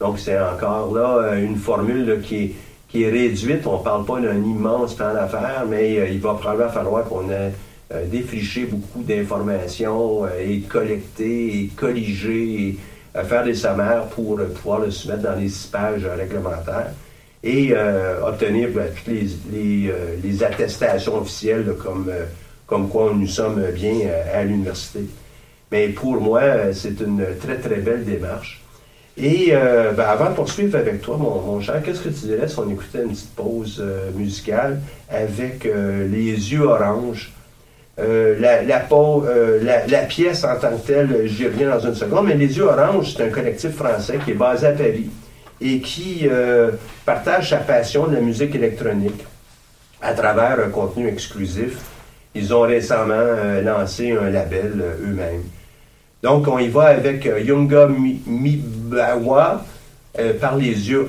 [0.00, 2.54] donc, c'est encore là euh, une formule qui, est,
[2.88, 3.66] qui est réduite.
[3.66, 7.30] On ne parle pas d'un immense plan d'affaires, mais euh, il va probablement falloir qu'on
[7.30, 7.52] ait
[7.92, 12.78] euh, défriché beaucoup d'informations et collecter et colliger
[13.14, 16.92] et faire des sommaires pour pouvoir le soumettre dans les six pages réglementaires
[17.42, 17.74] et
[18.22, 19.14] obtenir ben, toutes
[19.52, 22.12] les, attestations officielles comme,
[22.66, 25.00] comme quoi nous sommes bien à l'université.
[25.72, 28.59] Mais pour moi, c'est une très, très belle démarche.
[29.16, 32.58] Et euh, ben, avant de poursuivre avec toi, mon, cher, qu'est-ce que tu dirais si
[32.58, 37.32] on écoutait une petite pause euh, musicale avec euh, Les yeux oranges
[37.98, 42.64] la, la, pièce en tant que telle, j'y reviens dans une seconde, mais Les Yeux
[42.64, 45.10] Oranges, c'est un collectif français qui est basé à Paris
[45.60, 46.26] et qui
[47.04, 49.22] partage sa passion de la musique électronique
[50.00, 51.76] à travers un contenu exclusif.
[52.34, 55.44] Ils ont récemment lancé un label eux-mêmes.
[56.22, 57.86] Donc, on y va avec Yunga
[58.90, 59.64] Mibawa
[60.40, 61.08] par les yeux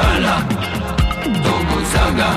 [0.00, 0.34] kala
[1.44, 2.28] tobozanga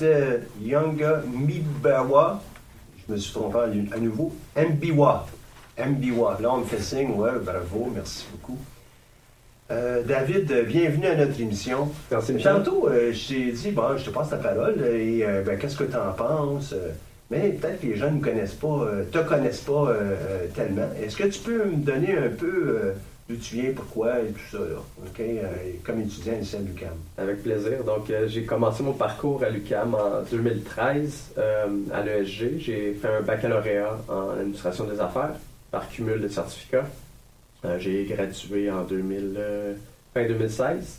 [0.00, 2.42] c'était Yunga Mibawa.
[3.06, 3.58] Je me suis trompé
[3.92, 4.34] à nouveau.
[4.56, 5.26] Mbiwa.
[5.78, 6.38] Mbiwa.
[6.40, 7.10] Là, on me fait signe.
[7.10, 7.90] Ouais, bravo.
[7.94, 8.58] Merci beaucoup.
[9.70, 11.90] Euh, David, bienvenue à notre émission.
[12.10, 12.54] Merci, Michel.
[12.54, 15.76] Tantôt, euh, je t'ai dit, bon, je te passe la parole et euh, ben, qu'est-ce
[15.76, 16.74] que tu en penses?
[17.30, 20.88] mais peut-être que les gens ne connaissent pas, euh, te connaissent pas euh, euh, tellement.
[21.00, 22.92] Est-ce que tu peux me donner un peu euh,
[23.30, 25.44] d'où tu viens, pourquoi et tout ça, euh,
[25.84, 26.88] comme étudiant à l'UQAM?
[27.16, 27.84] Avec plaisir.
[27.84, 32.58] Donc, euh, j'ai commencé mon parcours à l'UQAM en 2013 euh, à l'ESG.
[32.58, 35.34] J'ai fait un baccalauréat en administration des affaires
[35.70, 36.86] par cumul de certificats.
[37.78, 39.74] J'ai gradué en 2000, euh,
[40.12, 40.98] fin 2016.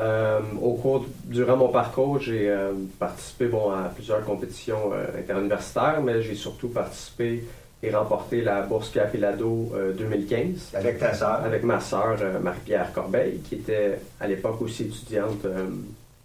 [0.00, 2.54] Euh, au cours, durant mon parcours, j'ai
[3.00, 7.42] participé bon, à plusieurs compétitions interuniversitaires, mais j'ai surtout participé
[7.82, 12.92] et remporté la bourse Capilado euh, 2015 Avec ta sœur, avec ma sœur euh, Marie-Pierre
[12.92, 15.66] Corbeil, qui était à l'époque aussi étudiante euh,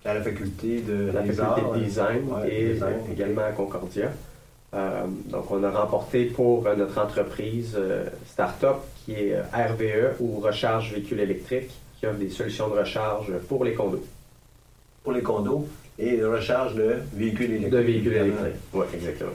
[0.06, 3.52] à la faculté de la faculté arts, de design ouais, et design, euh, également à
[3.52, 4.12] Concordia.
[4.74, 10.20] Euh, donc, on a remporté pour euh, notre entreprise euh, Startup qui est euh, RVE
[10.20, 14.04] ou Recharge Véhicule électrique, qui offre des solutions de recharge pour les condos.
[15.04, 15.68] pour les condos
[16.00, 17.72] et recharge de véhicules électriques.
[17.72, 18.56] De véhicules électriques.
[18.74, 19.32] Oui, exactement.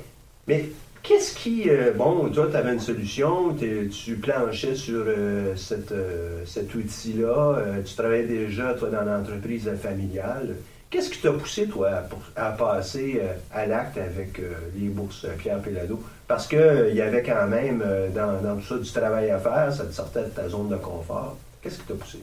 [0.49, 0.65] Mais
[1.09, 1.68] qu'est-ce qui.
[1.68, 7.62] euh, bon, toi, tu avais une solution, tu planchais sur euh, cette, euh, cet outil-là,
[7.85, 10.57] tu travaillais déjà, toi, dans l'entreprise familiale.
[10.90, 12.03] Qu'est-ce qui t'a poussé, toi,
[12.37, 13.21] à, passer
[13.53, 14.40] à l'acte avec
[14.75, 16.01] les bourses Pierre Pellado?
[16.27, 19.85] Parce qu'il y avait quand même, dans, dans tout ça, du travail à faire, ça
[19.85, 21.37] te sortait de ta zone de confort.
[21.61, 22.18] Qu'est-ce qui t'a poussé?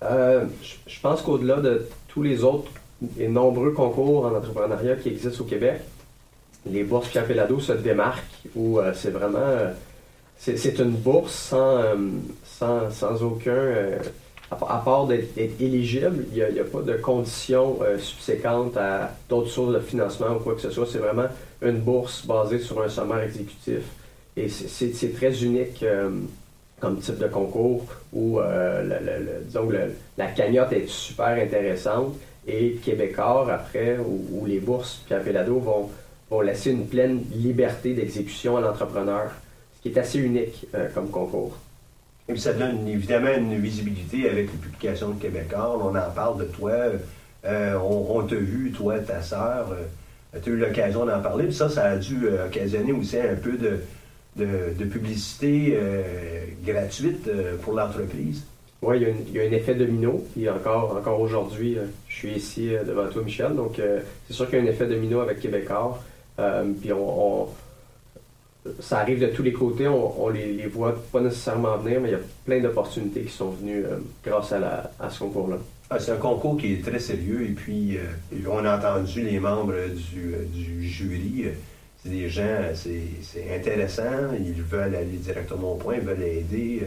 [0.00, 2.70] Je pense qu'au-delà de tous les autres
[3.18, 5.80] et nombreux concours en entrepreneuriat qui existent au Québec,
[6.66, 8.22] les bourses Pierre Pellado se démarquent
[8.54, 9.70] où euh, c'est vraiment euh,
[10.38, 11.94] c'est une bourse sans, euh,
[12.44, 13.72] sans, sans aucun
[14.50, 19.80] à, part- d'être éligible, il n'y a, pas de conditions subséquentes à d'autres sources de
[19.80, 20.86] financement ou quoi que ce soit.
[20.90, 21.28] C'est vraiment
[21.62, 23.82] une bourse basée sur un sommaire exécutif.
[24.36, 25.82] Et c'est- très unique
[26.78, 29.70] comme type de concours où le- disons
[30.18, 32.14] la cagnotte est super intéressante
[32.46, 35.88] et Québécois, après, où, les bourses Pierre Pellado vont,
[36.34, 39.30] vont laisser une pleine liberté d'exécution à l'entrepreneur,
[39.76, 41.56] ce qui est assez unique euh, comme concours.
[42.28, 45.78] Et puis ça donne évidemment une visibilité avec les publications de Québécois.
[45.80, 46.72] On en parle de toi.
[47.44, 49.76] Euh, on on t'a vu, toi, ta sœur.
[50.42, 51.44] tu as eu l'occasion d'en parler.
[51.44, 53.80] Puis ça, ça a dû euh, occasionner aussi un peu de,
[54.36, 54.46] de,
[54.78, 56.02] de publicité euh,
[56.66, 58.42] gratuite euh, pour l'entreprise.
[58.80, 60.24] Oui, il, y a une- il y a un effet domino.
[60.32, 63.54] Puis encore, encore aujourd'hui, euh, je suis ici euh, devant toi, Michel.
[63.54, 66.02] Donc, euh, c'est sûr qu'il y a un effet domino avec Québécois.
[66.38, 67.48] Euh, puis on, on-
[68.80, 69.88] ça arrive de tous les côtés.
[69.88, 73.32] On, on les, les voit pas nécessairement venir, mais il y a plein d'opportunités qui
[73.32, 75.58] sont venues euh, grâce à, la, à ce concours-là.
[75.90, 77.42] Ah, c'est un concours qui est très sérieux.
[77.42, 78.02] Et puis, euh,
[78.48, 79.74] on a entendu les membres
[80.12, 81.44] du, du jury.
[82.02, 84.32] C'est des gens, c'est c'est intéressant.
[84.38, 86.82] Ils veulent aller directement au point, ils veulent aider.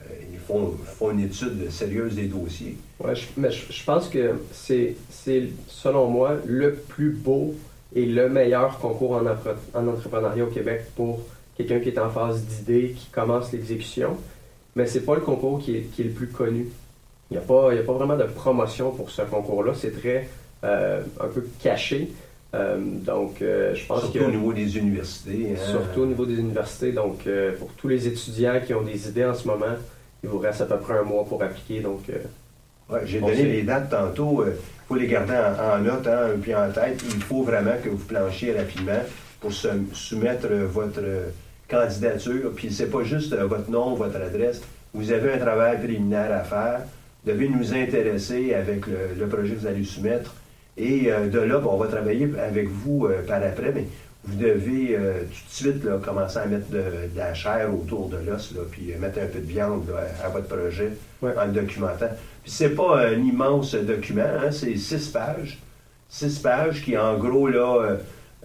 [0.00, 2.76] euh, ils font, font une étude sérieuse des dossiers.
[3.00, 7.54] Ouais, je, mais je, je pense que c'est, c'est, selon moi, le plus beau
[7.94, 11.20] et le meilleur concours en, entrepreneuriat au Québec pour
[11.56, 14.16] quelqu'un qui est en phase d'idée, qui commence l'exécution.
[14.76, 16.68] Mais c'est pas le concours qui est, qui est le plus connu.
[17.30, 19.72] Il n'y a, pas- y a pas vraiment de promotion pour ce concours-là.
[19.74, 20.28] C'est très
[20.64, 22.08] euh, un peu caché.
[22.54, 24.24] Euh, donc, euh, je pense Surtout que.
[24.24, 25.48] au niveau des universités.
[25.52, 25.60] hein.
[25.70, 26.92] Surtout au niveau des universités.
[26.92, 29.66] Donc, euh, pour tous les étudiants qui ont des idées en ce moment,
[30.22, 31.80] il vous reste à peu près un mois pour appliquer.
[31.80, 32.02] Donc,
[32.90, 34.44] Ouais, J'ai On donné les dates tantôt.
[34.46, 34.52] Il
[34.88, 37.02] faut les garder en, en note hein, puis en tête.
[37.14, 39.02] Il faut vraiment que vous planchiez rapidement
[39.40, 41.28] pour se- soumettre euh, votre euh,
[41.68, 42.52] candidature.
[42.56, 44.62] Puis c'est pas juste euh, votre nom, votre adresse.
[44.94, 46.80] Vous avez un travail préliminaire à faire.
[47.24, 50.34] Vous devez nous intéresser avec le, le projet que vous allez soumettre.
[50.78, 53.84] Et euh, de là, bon, on va travailler avec vous euh, par après, mais
[54.30, 58.08] vous devez euh, tout de suite là, commencer à mettre de, de la chair autour
[58.08, 60.90] de l'os, puis euh, mettre un peu de viande là, à votre projet
[61.22, 61.32] Ouais.
[61.36, 62.10] en le documentant.
[62.42, 65.58] Puis c'est pas un immense document, hein, c'est six pages.
[66.08, 67.96] Six pages qui, en gros, là, euh,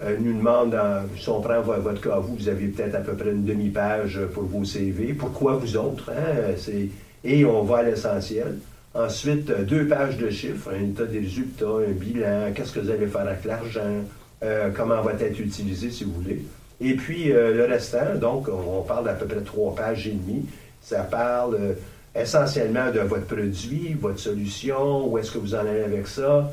[0.01, 2.99] euh, nous demandent, en- si on prend vo- votre cas, vous, vous avez peut-être à
[2.99, 5.13] peu près une demi-page pour vos CV.
[5.13, 6.09] Pourquoi vous autres?
[6.11, 6.53] Hein?
[6.57, 6.89] C'est-
[7.23, 8.57] Et on va à l'essentiel.
[8.95, 12.89] Ensuite, euh, deux pages de chiffres, un état des résultats, un bilan, qu'est-ce que vous
[12.89, 14.03] allez faire avec l'argent,
[14.43, 16.43] euh, comment va être utilisé, si vous voulez.
[16.81, 20.45] Et puis, euh, le restant, donc, on parle d'à peu près trois pages et demie.
[20.81, 21.73] Ça parle euh,
[22.13, 26.51] essentiellement de votre produit, votre solution, où est-ce que vous en allez avec ça,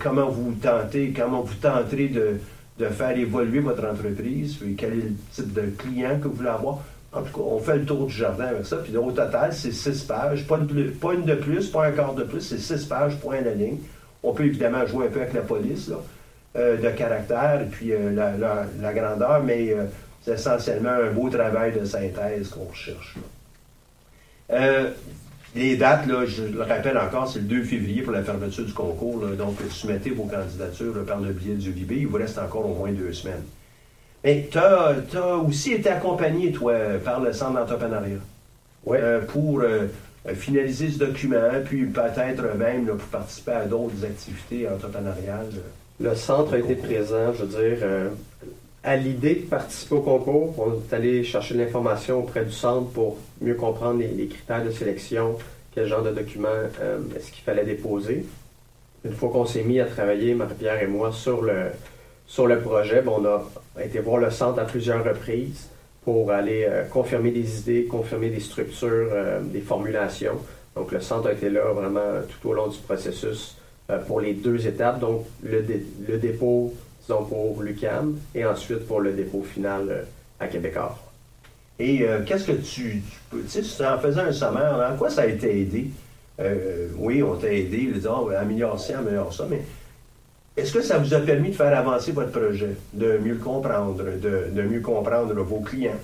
[0.00, 2.38] comment vous tentez, comment vous tenterez de,
[2.88, 6.80] faire évoluer votre entreprise, puis quel est le type de client que vous voulez avoir.
[7.12, 8.78] En tout cas, on fait le tour du jardin avec ça.
[8.78, 10.46] Puis au total, c'est six pages.
[10.46, 13.78] Pas, une de plus, pas un quart de plus, c'est six pages, point la ligne.
[14.22, 15.98] On peut évidemment jouer un peu avec la police, là,
[16.56, 19.84] de caractère et puis euh, la, la- la grandeur, mais euh,
[20.22, 23.14] c'est essentiellement un beau travail de synthèse qu'on recherche.
[24.50, 24.90] Euh,
[25.56, 28.72] les dates, là, je le rappelle encore, c'est le 2 février pour la fermeture du
[28.72, 29.24] concours.
[29.24, 29.36] là.
[29.36, 31.92] donc, soumettez vos candidatures là, par le biais du VIB.
[31.98, 33.42] Il vous reste encore au moins deux semaines.
[34.24, 34.94] Mais tu as,
[35.46, 36.74] aussi été accompagné, toi,
[37.04, 38.18] par le Centre d'entrepreneuriat.
[38.88, 39.86] Euh, pour euh,
[40.34, 45.46] finaliser ce document, puis peut-être même pour participer à d'autres activités entrepreneuriales.
[46.00, 48.08] Le centre a été présent, je veux dire, euh,
[48.82, 50.54] à l'idée de participer au concours.
[50.58, 55.38] On est allé chercher l'information auprès du centre pour mieux comprendre les, critères de sélection,
[55.74, 56.48] quel genre de documents
[57.16, 58.26] est-ce qu'il fallait déposer.
[59.04, 61.70] Une fois qu'on s'est mis à travailler, Marie-Pierre et moi, sur le,
[62.26, 65.68] sur le projet, ben, on a été voir le centre à plusieurs reprises
[66.04, 70.38] pour aller euh, confirmer des idées, confirmer des structures, euh, des formulations.
[70.76, 73.63] Donc le centre a été là vraiment tout au long du processus euh,
[74.06, 75.64] pour les deux étapes, donc le,
[76.08, 76.72] le dépôt,
[77.02, 80.06] disons, pour l'UCAM et ensuite pour le dépôt final
[80.40, 80.98] à Québécois.
[81.78, 85.60] Et qu'est-ce que tu, tu sais, en faisant un sommaire, en quoi ça a été
[85.60, 85.90] aidé?
[86.96, 89.62] oui, on t'a aidé, disons, améliore ça, améliore ça, mais
[90.56, 94.04] est-ce que ça vous a permis de faire avancer votre projet, de mieux le comprendre,
[94.04, 95.98] de, mieux comprendre vos clients,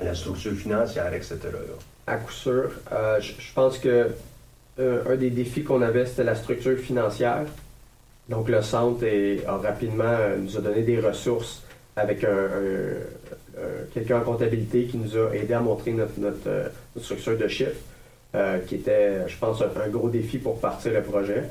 [0.00, 1.36] la structure financière, etc.?
[2.06, 2.70] À coup sûr.
[2.92, 4.10] Euh, je, pense que
[4.78, 7.44] euh, un des défis qu'on avait, c'était la structure financière.
[8.28, 9.04] Donc, le centre
[9.46, 11.62] a rapidement euh, nous a donné des ressources
[11.96, 12.48] avec un,
[13.92, 17.82] quelqu'un en comptabilité qui nous a aidé à montrer notre, notre, structure de chiffres,
[18.66, 21.44] qui était, je pense, un, gros défi pour partir le projet.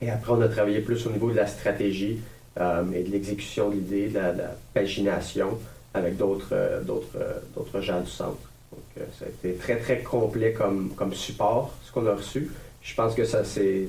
[0.00, 2.20] Et après, on a travaillé plus au niveau de la stratégie
[2.60, 4.32] euh, et de l'exécution de l'idée, de, la,
[4.72, 5.58] pagination
[5.92, 6.80] avec d'autres euh,
[7.16, 8.38] euh, gens du centre.
[8.70, 12.50] Donc, ça a été très, très complet comme, support, qu'on a reçu.
[12.82, 13.86] Je pense que ça s'est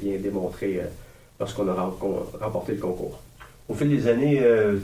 [0.00, 0.80] bien démontré
[1.40, 1.72] lorsqu'on a
[2.40, 3.20] remporté le concours.
[3.68, 4.40] Au fil des années,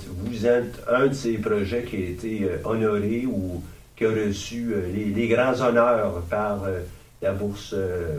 [0.08, 3.62] vous êtes un de ces projets qui a été honoré ou
[3.96, 6.66] qui a reçu les, grands honneurs par
[7.22, 7.76] la bourse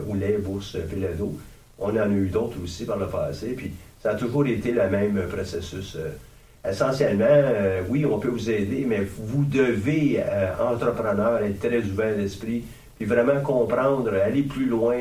[0.08, 1.38] ou les bourses Pelado.
[1.78, 3.72] On en a eu d'autres aussi par le passé, puis
[4.02, 5.96] ça a toujours été le même processus.
[5.96, 11.78] Euh, essentiellement, euh, oui, on peut vous aider, mais vous devez, euh, entrepreneur, être très
[11.78, 12.64] ouvert d'esprit,
[12.96, 14.96] puis vraiment comprendre, aller plus loin,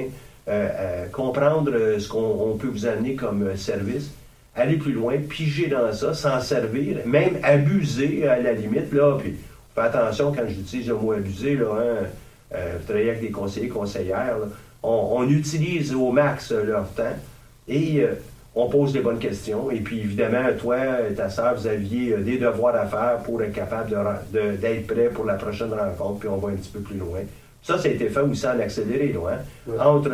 [1.12, 4.12] comprendre ce qu'on peut vous amener comme service,
[4.56, 9.36] aller plus loin, piger dans ça, s'en servir, même abuser à la limite, là, puis
[9.74, 14.38] faites attention quand j'utilise le mot abuser, là, hein, vous travaillez avec des conseillers, conseillères,
[14.86, 17.16] on, utilise au max euh, leur temps
[17.68, 18.14] et euh,
[18.56, 19.72] on pose des bonnes questions.
[19.72, 20.78] Et puis, évidemment, toi,
[21.16, 23.96] ta soeur, vous aviez euh, des devoirs à faire pour être capable
[24.32, 27.20] d'être prêt pour la prochaine rencontre, puis on va un petit peu plus loin.
[27.66, 29.74] Ça, ça a été fait aussi en accéléré, là, hein.
[29.80, 30.12] Entre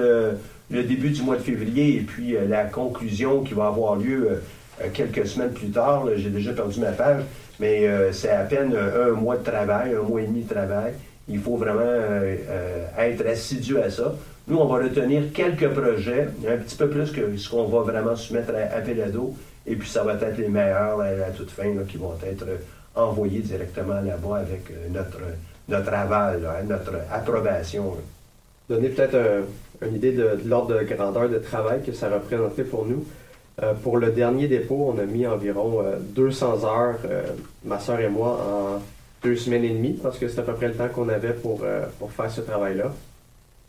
[0.70, 4.42] le début du mois de février et puis la conclusion qui va avoir lieu
[4.94, 7.24] quelques semaines plus tard, j'ai déjà perdu ma page,
[7.60, 10.94] mais c'est à peine un mois de travail, un mois et demi de travail.
[11.28, 11.82] Il faut vraiment
[12.98, 14.16] être assidu à ça.
[14.48, 18.16] Nous, on va retenir quelques projets, un petit peu plus que ce qu'on va vraiment
[18.16, 19.36] soumettre à, à Pelado,
[19.68, 22.46] et puis ça va être les meilleurs à, toute fin qui vont être
[22.96, 25.20] envoyés directement là-bas avec euh, notre,
[25.72, 27.98] notre aval, hein, notre approbation.
[28.70, 29.18] Donner peut-être
[29.82, 33.06] une idée de, l'ordre de grandeur de travail que ça représentait pour nous.
[33.62, 35.84] Euh, pour le dernier dépôt, on a mis environ
[36.16, 37.00] 200 euh, heures,
[37.66, 38.82] ma soeur et moi, en
[39.24, 41.64] deux semaines et demie, parce que c'est à peu près le temps qu'on avait pour,
[42.00, 42.92] pour faire ce travail-là.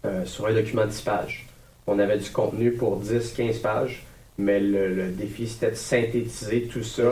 [0.05, 1.47] Euh, sur un document de 10 pages.
[1.87, 4.05] On avait du contenu pour 10-15 pages,
[4.37, 7.03] mais le, défi, c'était de synthétiser tout ça,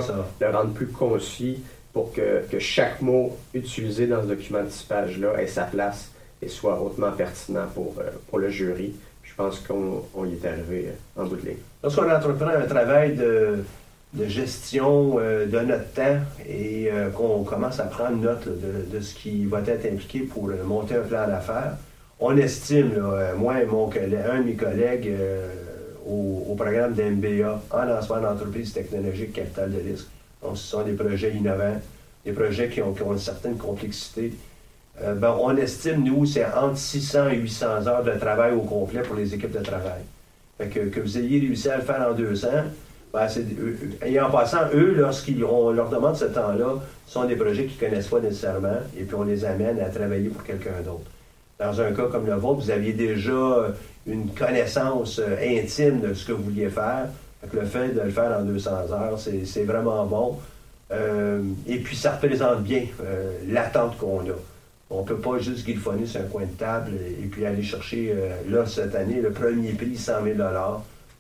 [0.41, 1.61] de le rendre plus concis
[1.93, 6.11] pour que, chaque mot utilisé dans ce document de 10 pages-là ait sa place
[6.43, 8.95] et soit hautement pertinent pour, euh, le jury.
[9.22, 11.59] Je pense qu'on y est arrivé euh, en bout de ligne.
[11.82, 13.59] Lorsqu'on entreprend un travail de,
[14.26, 16.18] gestion de notre temps
[16.49, 21.03] et qu'on commence à prendre note de, ce qui va être impliqué pour monter un
[21.03, 21.76] plan d'affaires,
[22.20, 25.49] on estime, euh, moi et un de mes collègues euh,
[26.07, 30.09] au, programme d'MBA en lancement d'entreprise technologique capital de risque.
[30.43, 31.80] Donc, ce sont des projets innovants,
[32.24, 34.32] des projets qui ont, une certaine complexité.
[35.03, 39.03] Euh, ben, on estime, nous, c'est entre 600 et 800 heures de travail au complet
[39.03, 40.03] pour les équipes de travail.
[40.59, 42.49] Fait que, vous ayez réussi à le faire en 200,
[43.12, 43.26] ben,
[44.07, 46.76] et en passant, eux, lorsqu'on leur demande ce temps-là,
[47.07, 49.88] ce sont des projets qu'ils ne connaissent pas nécessairement, et puis on les amène à
[49.88, 51.11] travailler pour quelqu'un d'autre.
[51.59, 53.68] Dans un cas comme le vôtre, vous aviez déjà euh,
[54.07, 57.09] une connaissance euh, intime de ce que vous vouliez faire.
[57.53, 60.38] Le fait de le faire en 200 heures, c'est vraiment bon.
[60.93, 62.84] Euh, et puis, ça représente bien
[63.47, 64.34] l'attente qu'on a.
[64.91, 68.14] On ne peut pas juste griffonner sur un coin de table et, puis aller chercher,
[68.49, 70.38] là, cette année, le premier prix, 100 000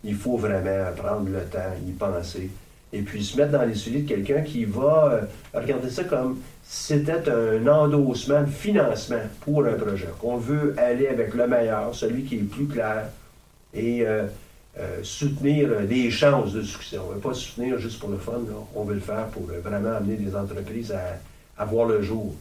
[0.02, 2.50] Il faut vraiment prendre le temps, y penser.
[2.92, 5.20] Et puis se mettre dans les souliers de quelqu'un qui va
[5.54, 6.40] regarder ça comme
[6.72, 10.08] c'était un endossement de financement pour un projet.
[10.20, 13.06] qu'on veut aller avec le meilleur, celui qui est plus clair.
[13.74, 14.04] Et
[14.80, 16.98] euh, euh, soutenir des chances de succès.
[16.98, 18.40] On ne veut pas soutenir juste pour le fun.
[18.74, 20.92] On veut le faire pour vraiment amener des entreprises
[21.56, 22.34] à, voir le jour.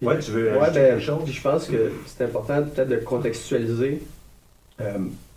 [0.00, 1.30] Oui, tu veux ouais, ben, quelque chose?
[1.30, 4.02] Je pense que c'est important peut-être de contextualiser.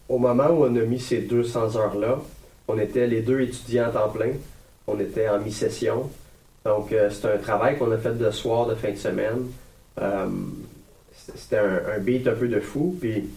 [0.09, 2.19] au moment où on a mis ces 200 heures-là,
[2.67, 4.31] on était les deux étudiants à temps plein.
[4.87, 6.09] On était en mi-session.
[6.63, 9.47] Donc, c'est un travail qu'on a fait de soir, de fin de semaine.
[11.35, 12.95] c'était un, un, beat un peu de fou.
[12.99, 13.27] Puis,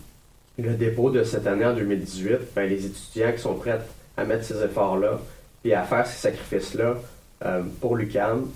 [0.58, 3.78] le dépôt de cette année en 2018, ben, les étudiants qui sont prêts
[4.16, 5.20] à mettre ces efforts-là
[5.64, 6.96] et à faire ces sacrifices-là
[7.44, 8.48] euh, pour l'UCAM,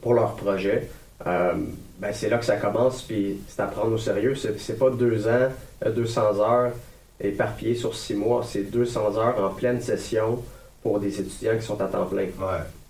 [0.00, 0.88] pour leur projet,
[1.26, 1.54] euh,
[1.98, 4.34] ben, c'est là que ça commence, puis c'est à prendre au sérieux.
[4.34, 5.48] C'est pas deux ans,
[5.84, 6.72] 200 euh, heures
[7.20, 10.42] éparpillées sur six mois, c'est 200 heures en pleine session
[10.82, 12.26] pour des étudiants qui sont à temps plein.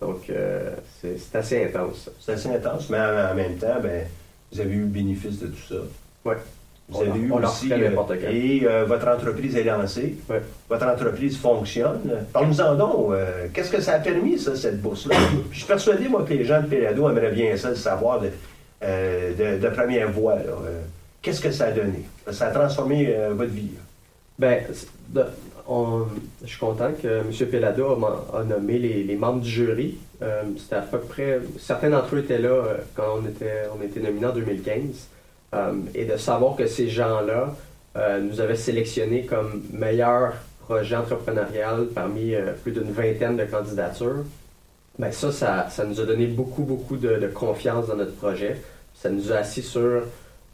[0.01, 0.31] Donc,
[1.03, 2.11] c'est assez intense.
[2.21, 4.07] C'est assez intense, mais en, même temps, ben,
[4.51, 5.75] vous avez eu le bénéfice de tout ça.
[6.25, 6.35] Oui.
[6.93, 7.73] Vous avez eu aussi.
[7.73, 10.17] Euh, et euh, votre entreprise est lancée.
[10.69, 12.27] Votre entreprise fonctionne.
[12.33, 13.13] Parlons-en donc.
[13.13, 15.17] Euh, qu'est-ce que ça a permis, ça, cette bourse-là?
[15.51, 18.29] Je suis persuadé, moi, que les gens de Pérado aimeraient bien ça, de savoir de,
[18.83, 20.37] de, première voix.
[21.21, 22.05] Qu'est-ce que ça a donné?
[22.31, 23.71] Ça a transformé votre vie.
[24.39, 24.59] Bien,
[25.15, 27.49] je suis content que M.
[27.51, 27.97] Pelado
[28.35, 29.99] a, nommé les, membres du jury.
[30.59, 31.41] C'était à peu près.
[31.59, 32.65] Certains d'entre eux étaient là
[32.95, 35.09] quand on était, on était nominés en 2015.
[35.55, 37.55] Euh, et de savoir que ces gens-là
[37.97, 44.25] euh, nous avaient sélectionnés comme meilleur projet entrepreneurial parmi euh, plus d'une vingtaine de candidatures,
[44.99, 48.63] ben ça, ça, nous a donné beaucoup, beaucoup de, confiance dans notre projet.
[48.95, 50.05] Ça nous a assis sur,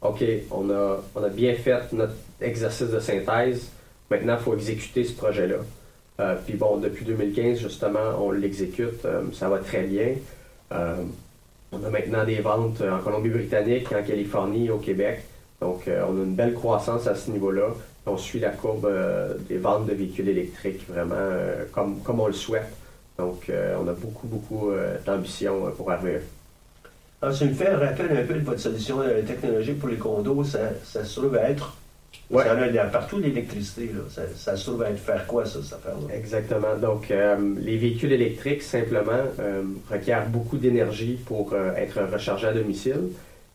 [0.01, 3.69] OK, on a, on a bien fait notre exercice de synthèse,
[4.09, 6.35] maintenant il faut exécuter ce projet-là.
[6.45, 10.15] puis bon, depuis 2015, justement, on l'exécute, ça va très bien.
[11.71, 15.21] On a maintenant des ventes en Colombie-Britannique, en Californie, au Québec.
[15.61, 17.67] Donc, euh, on a une belle croissance à ce niveau-là.
[18.05, 22.27] On suit la courbe euh, des ventes de véhicules électriques vraiment euh, comme, comme on
[22.27, 22.71] le souhaite.
[23.17, 24.71] Donc, on a beaucoup, beaucoup
[25.05, 26.21] d'ambition pour arriver.
[27.21, 30.45] Alors, ça me fait rappeler un peu de votre solution technologique pour les condos.
[30.45, 31.75] Ça, ça se trouve être
[32.29, 32.45] Ouais.
[32.67, 33.89] Il y a partout l'électricité.
[34.09, 36.15] Ça, ça se trouve à être faire quoi, ça, cette affaire-là?
[36.15, 36.75] Exactement.
[36.79, 42.53] Donc, euh, les véhicules électriques, simplement, euh, requièrent beaucoup d'énergie pour euh, être rechargés à
[42.53, 43.09] domicile.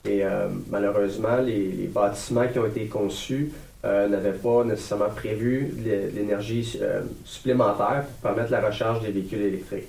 [0.07, 0.23] Et
[0.71, 3.53] malheureusement, les, bâtiments qui ont été conçus
[3.83, 5.73] n'avaient pas nécessairement prévu
[6.15, 6.79] l'énergie
[7.25, 9.89] supplémentaire pour permettre la recharge des véhicules électriques.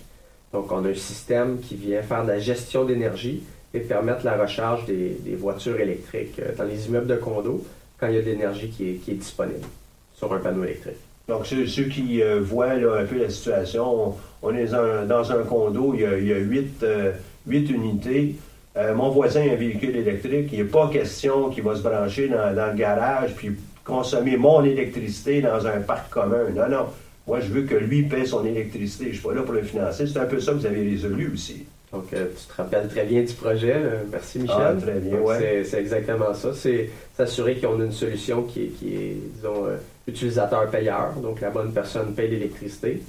[0.53, 4.37] Donc, on a un système qui vient faire de la gestion d'énergie et permettre la
[4.37, 7.65] recharge des, des voitures électriques dans les immeubles de condos
[8.09, 9.65] il y a de l'énergie qui est, disponible
[10.13, 10.97] sur un panneau électrique.
[11.27, 16.01] Donc, ceux, qui euh, voient un peu la situation, on, est dans un condo, il
[16.01, 17.13] y a, huit, euh,
[17.47, 18.35] unités.
[18.77, 20.49] Euh, mon voisin a un véhicule électrique.
[20.51, 23.51] Il n'est pas question qu'il va se brancher dans, le garage puis
[23.83, 26.49] consommer mon électricité dans un parc commun.
[26.53, 26.85] Non, non.
[27.27, 29.05] Moi, je veux que lui paie son électricité.
[29.05, 30.05] Je ne suis pas là pour le financer.
[30.05, 31.65] C'est un peu ça que vous avez résolu aussi.
[31.95, 33.73] Donc, euh, tu te rappelles très bien du projet.
[33.73, 34.57] Euh, merci, Michel.
[34.59, 35.17] Ah, très bien,
[35.63, 36.53] C'est exactement ça.
[36.53, 41.13] C'est s'assurer qu'on a une solution qui est, qui est disons, euh, utilisateur-payeur.
[41.21, 43.01] Donc, la bonne personne paye l'électricité.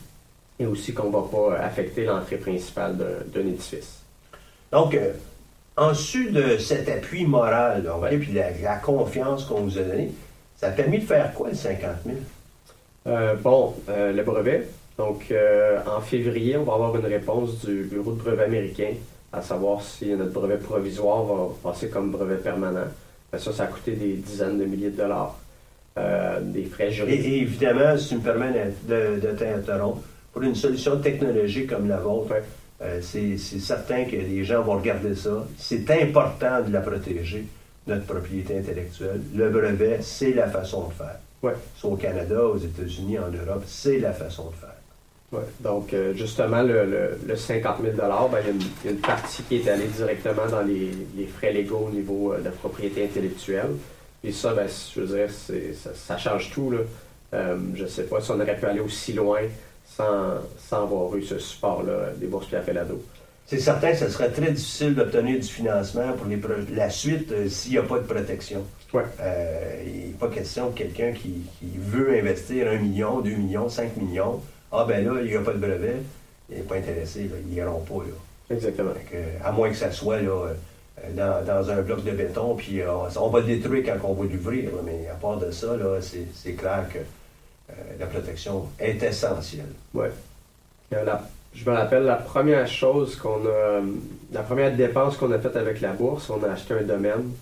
[0.61, 3.99] Et aussi qu'on ne va pas affecter l'entrée principale d'un édifice.
[4.70, 4.97] Donc,
[5.76, 10.12] en su de cet appui moral, et puis la, la confiance qu'on vous a donnée,
[10.57, 11.91] ça a permis de faire quoi, le 50
[13.05, 13.16] 000?
[13.43, 14.66] bon, le brevet,
[14.99, 18.94] donc, euh, en février, on va avoir une réponse du Bureau de brevet américain
[19.32, 22.86] à savoir si notre brevet provisoire va passer comme brevet permanent.
[23.30, 25.38] Ben, ça, ça a coûté des dizaines de milliers de dollars,
[25.99, 27.26] euh, des frais juridiques.
[27.26, 30.01] Et, évidemment, si tu me permets de, de, t'interrompre,
[30.32, 32.34] pour une solution technologique comme la vôtre,
[32.80, 35.47] euh, c'est certain que les gens vont regarder ça.
[35.59, 37.47] C'est important de la protéger,
[37.86, 39.20] notre propriété intellectuelle.
[39.34, 41.18] Le brevet, c'est la façon de faire.
[41.42, 41.55] Ouais.
[41.76, 44.76] Soit au Canada, aux États-Unis, en Europe, c'est la façon de faire.
[45.61, 49.68] Donc, euh, justement, le, le, 50 000 ben, il, y a une, partie qui est
[49.68, 53.70] allée directement dans les, frais légaux au niveau euh, de la propriété intellectuelle.
[54.22, 55.29] Et ça, ben, je veux dire,
[55.95, 56.70] ça, change tout.
[56.70, 56.79] Là.
[57.35, 59.41] Euh, je ne sais pas si on aurait pu aller aussi loin
[59.85, 63.03] sans, sans avoir eu ce support-là des bourses Pierre Pelado.
[63.47, 66.41] C'est certain que ce serait très difficile d'obtenir du financement pour les
[66.74, 68.64] la suite s'il n'y a pas de protection.
[68.93, 69.03] Ouais.
[69.85, 73.97] il n'est pas question de quelqu'un qui, qui, veut investir 1 million, 2 millions, 5
[73.97, 74.41] millions
[74.73, 75.97] ah ben là, il n'y a pas de brevet,
[76.51, 78.05] il n'est pas intéressé, ils n'iront pas.
[78.05, 78.55] Là.
[78.55, 78.93] Exactement.
[79.45, 80.49] à moins que ça soit là,
[81.05, 84.25] euh, dans, un bloc de béton, puis euh, on va le détruire quand on va
[84.25, 84.71] l'ouvrir.
[84.85, 89.73] Mais à part de ça, c'est clair que euh, la protection est essentielle.
[89.95, 90.07] Oui.
[90.93, 93.81] je me rappelle la première chose qu'on a,
[94.33, 97.33] la première dépense qu'on a faite avec la bourse, on a acheté un domaine,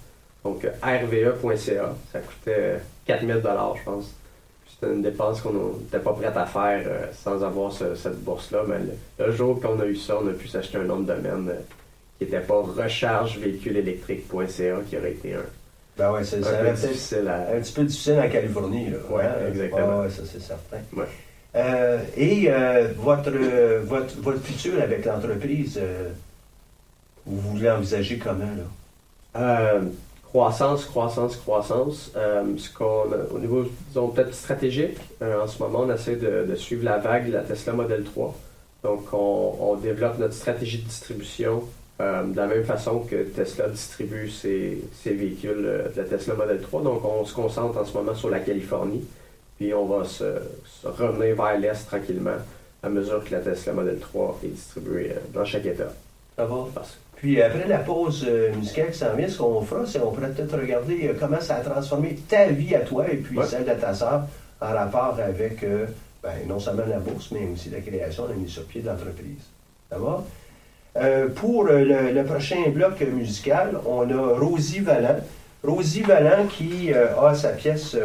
[0.42, 4.14] donc rve.ca, ça coûtait 4000 je pense.
[4.92, 8.62] Une dépense qu'on n'était pas prête à faire euh, sans avoir cette bourse-là.
[8.68, 8.76] Mais
[9.18, 11.58] le, jour qu'on a eu ça, on a pu s'acheter un nom de domaine euh,
[12.18, 15.44] qui n'était pas rechargevéhiculeélectrique.ca, qui aurait été un.
[15.96, 18.90] Ben ouais, c'est un, peu difficile un petit peu difficile en Californie.
[18.90, 18.96] Là.
[19.10, 20.00] Ouais, exactement.
[20.00, 20.78] Ouais, ça c'est certain.
[21.54, 22.50] Euh, et
[22.96, 23.30] votre,
[23.84, 25.80] votre, votre futur avec l'entreprise,
[27.24, 28.50] vous voulez envisager comment
[29.36, 29.80] là?
[30.34, 32.10] Croissance, croissance, croissance.
[32.16, 36.52] Euh, ce qu'on au niveau, disons, peut-être stratégique, euh, en ce moment, on essaie de,
[36.56, 38.34] suivre la vague de la Tesla Model 3.
[38.82, 41.62] Donc, on, développe notre stratégie de distribution
[42.00, 45.62] euh, de la même façon que Tesla distribue ses, véhicules
[45.94, 46.82] de la Tesla Model 3.
[46.82, 49.04] Donc, on se concentre en ce moment sur la Californie.
[49.56, 50.24] Puis, on va se,
[50.82, 52.38] revenir vers l'Est tranquillement
[52.82, 55.92] à mesure que la Tesla Model 3 est distribuée dans chaque État.
[56.36, 56.66] Ça va?
[57.16, 60.30] Puis après la pause euh, musicale qui s'en vient, ce qu'on fera, c'est qu'on pourrait
[60.30, 63.72] peut-être regarder euh, comment ça a transformé ta vie à toi et puis celle de
[63.72, 64.26] ta sœur
[64.60, 65.86] en rapport avec euh,
[66.22, 69.42] ben, non seulement la bourse, mais aussi la création, la mise sur pied de l'entreprise.
[69.90, 70.22] Ça va?
[71.34, 75.16] pour le, prochain bloc musical, on a Rosie Vallant.
[75.64, 77.96] Rosie Vallant qui a sa pièce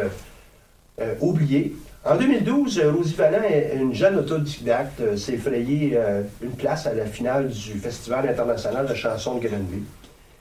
[1.20, 1.72] Oubliée.
[2.02, 3.42] En 2012, Rosie Vallant,
[3.74, 8.86] une jeune autodidacte, euh, s'est frayée euh, une place à la finale du Festival international
[8.86, 9.84] de chansons de Grenville.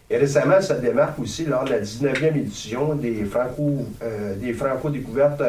[0.09, 4.53] Et récemment, elle se démarque aussi lors de la 19e édition des Franco, euh, des
[4.53, 5.43] Franco découvertes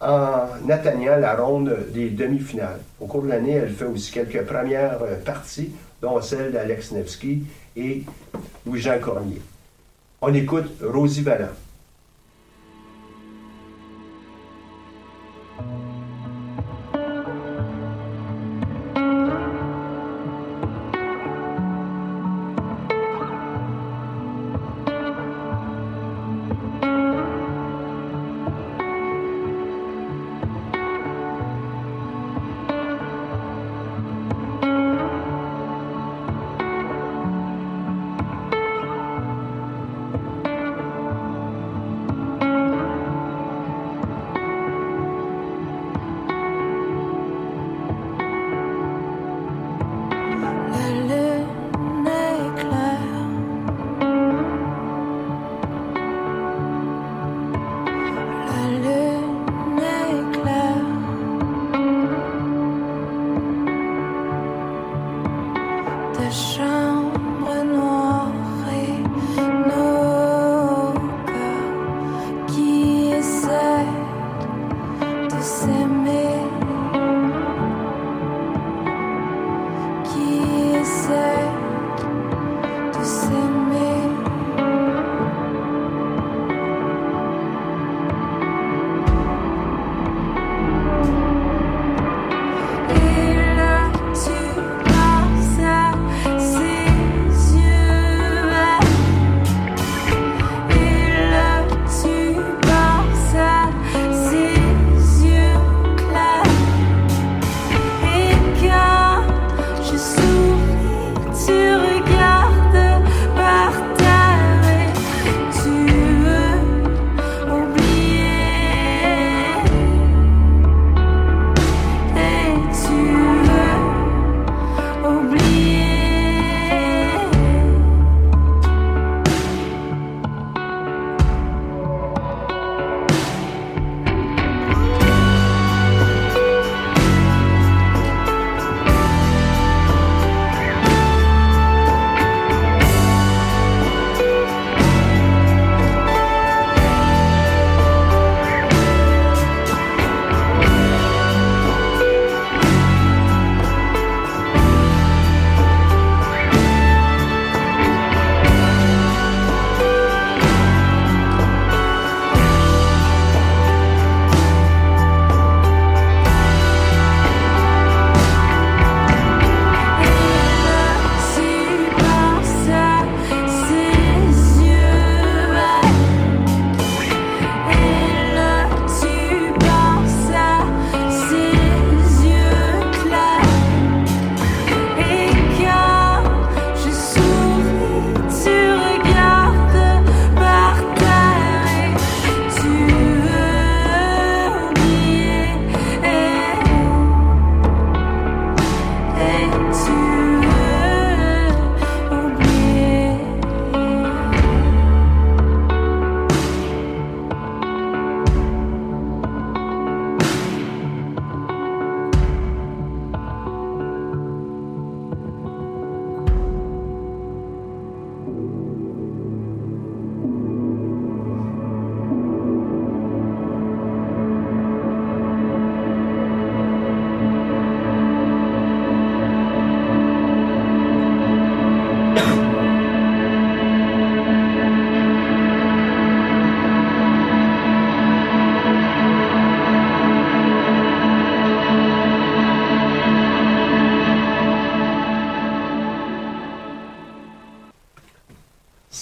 [0.00, 2.80] en atteignant la ronde des demi-finales.
[2.98, 7.44] Au cours de l'année, elle fait aussi quelques premières parties, dont celle d'Alex Nevsky
[7.76, 8.04] et
[8.64, 9.42] Louis-Jean Cormier.
[10.22, 11.52] On écoute Rosie Vallant.
[15.68, 15.89] thank you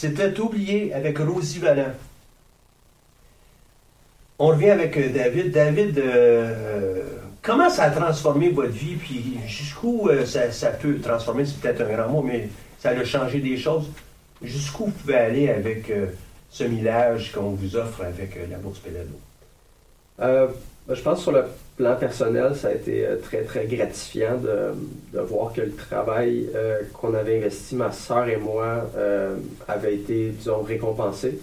[0.09, 1.92] C'était oublié avec Rosie Vallant.
[4.38, 5.50] On revient avec euh, David.
[5.50, 7.02] David, euh,
[7.42, 11.94] comment ça a transformé votre vie, puis jusqu'où euh, ça, peut transformer, c'est peut-être un
[11.94, 12.48] grand mot, mais
[12.78, 13.90] ça a changé des choses.
[14.40, 15.92] Jusqu'où vous pouvez aller avec
[16.48, 19.11] ce millage qu'on vous offre avec la bourse Pelado?
[20.18, 21.44] Ben, je pense sur le
[21.79, 26.49] plan personnel, ça a été très, très gratifiant de, voir que le travail
[26.93, 28.91] qu'on avait investi, ma soeur et moi,
[29.68, 31.39] avait été, disons, récompensé.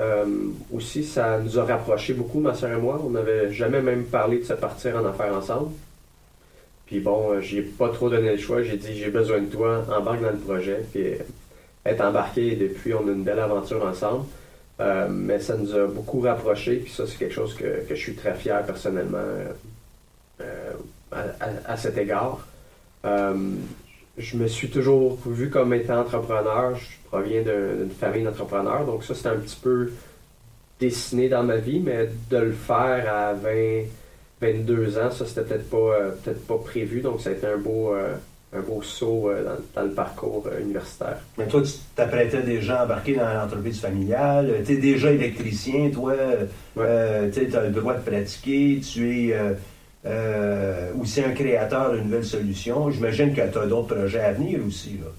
[0.00, 0.24] Euh,
[0.72, 3.00] aussi, ça nous a rapprochés beaucoup, ma soeur et moi.
[3.04, 5.72] On n'avait jamais même parlé de se partir en affaires ensemble.
[6.86, 8.62] Puis bon, euh, j'ai pas trop donné le choix.
[8.62, 10.84] J'ai dit, j'ai besoin de toi, embarque dans le projet.
[10.92, 11.16] Puis euh,
[11.84, 14.24] être embarqué, depuis, on a une belle aventure ensemble.
[15.10, 16.76] mais ça nous a beaucoup rapprochés.
[16.76, 19.18] Puis ça, c'est quelque chose que, je suis très fier personnellement
[21.12, 22.46] à, cet égard.
[23.04, 26.76] je me suis toujours vu comme étant entrepreneur
[27.10, 28.84] provient d'une famille d'entrepreneurs.
[28.86, 29.90] Donc ça, c'est un petit peu
[30.78, 33.84] dessiné dans ma vie, mais de le faire à 20,
[34.40, 37.00] 22 ans, ça, c'était peut-être pas, euh, peut-être pas prévu.
[37.00, 38.14] Donc ça a été un beau, euh,
[38.54, 41.18] un beau saut euh, dans, le parcours universitaire.
[41.36, 44.62] Mais toi, tu t'apprêtais déjà à embarquer dans l'entreprise familiale.
[44.64, 46.14] Tu es déjà électricien, toi.
[46.74, 48.80] tu as le droit de pratiquer.
[48.80, 49.36] Tu es
[50.04, 52.90] aussi un créateur de nouvelles solutions.
[52.90, 54.98] J'imagine que tu as d'autres projets à venir aussi.
[54.98, 55.10] Là.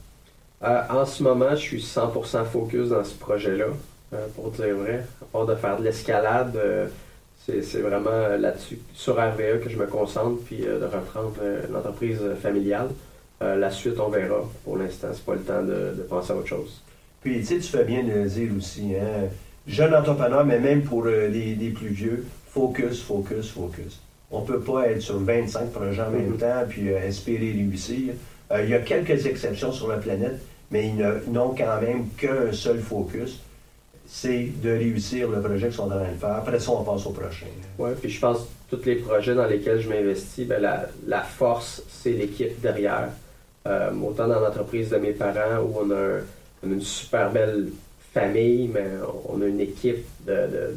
[0.64, 3.66] Euh, en ce moment, je suis 100% focus dans ce projet-là,
[4.14, 5.04] euh, pour dire vrai.
[5.22, 6.88] À part de faire de l'escalade, euh,
[7.44, 11.34] c'est vraiment là-dessus, sur RVE, que je me concentre, puis de reprendre
[11.72, 12.90] l'entreprise familiale.
[13.42, 14.48] la suite, on verra.
[14.64, 16.82] Pour l'instant, c'est pas le temps de, penser à autre chose.
[17.22, 19.28] Puis, tu sais, tu fais bien de le dire aussi, hein?
[19.66, 24.00] Jeune entrepreneur, mais même pour les, plus vieux, focus, focus, focus.
[24.32, 26.40] On ne peut pas être sur 25 projets en même mm-hmm.
[26.40, 28.14] temps puis espérer réussir.
[28.58, 30.40] il y a quelques exceptions sur la planète,
[30.72, 33.42] mais ils n'ont quand même qu'un seul focus,
[34.14, 36.36] c'est de réussir le projet qu'ils sont en train de faire.
[36.36, 37.46] Après ça, on passe au prochain.
[37.80, 40.62] Oui, puis je pense que tous les projets dans lesquels je m'investis, ben
[41.08, 43.08] la, force, c'est l'équipe derrière.
[43.68, 46.20] Euh, autant dans l'entreprise de mes parents où on a,
[46.64, 47.70] une super belle
[48.14, 48.86] famille, mais
[49.30, 50.76] on a une équipe de,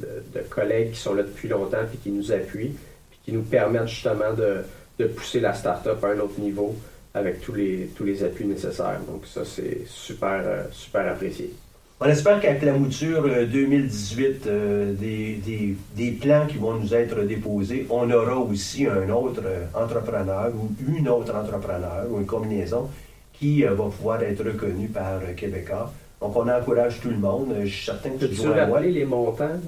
[0.48, 2.76] collègues qui sont là depuis longtemps et qui nous appuient,
[3.24, 4.64] qui nous permettent justement de,
[4.98, 6.74] de pousser la start-up à un autre niveau
[7.14, 9.00] avec tous les, tous les appuis nécessaires.
[9.08, 11.52] Donc ça, c'est super, euh, super apprécié.
[12.00, 16.92] On espère qu'avec la mouture 2018 euh, euh, des, des, des, plans qui vont nous
[16.92, 19.42] être déposés, on aura aussi un autre
[19.74, 22.90] entrepreneur ou une autre entrepreneur ou une combinaison
[23.32, 25.92] qui va pouvoir être reconnu par Québécois.
[26.24, 27.54] Donc, on encourage tout le monde.
[27.64, 29.60] Je suis certain que tu dois rappeler les montants?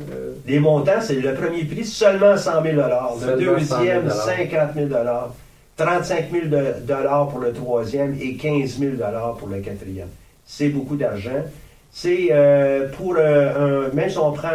[0.46, 4.88] Les montants, c'est le premier prix, seulement 100 000 Le deuxième, 50 000
[5.76, 6.44] 35 000
[7.30, 8.92] pour le troisième et 15 000
[9.38, 10.08] pour le quatrième.
[10.46, 11.44] C'est beaucoup d'argent.
[11.92, 14.48] C'est euh, pour euh, un, même si on prend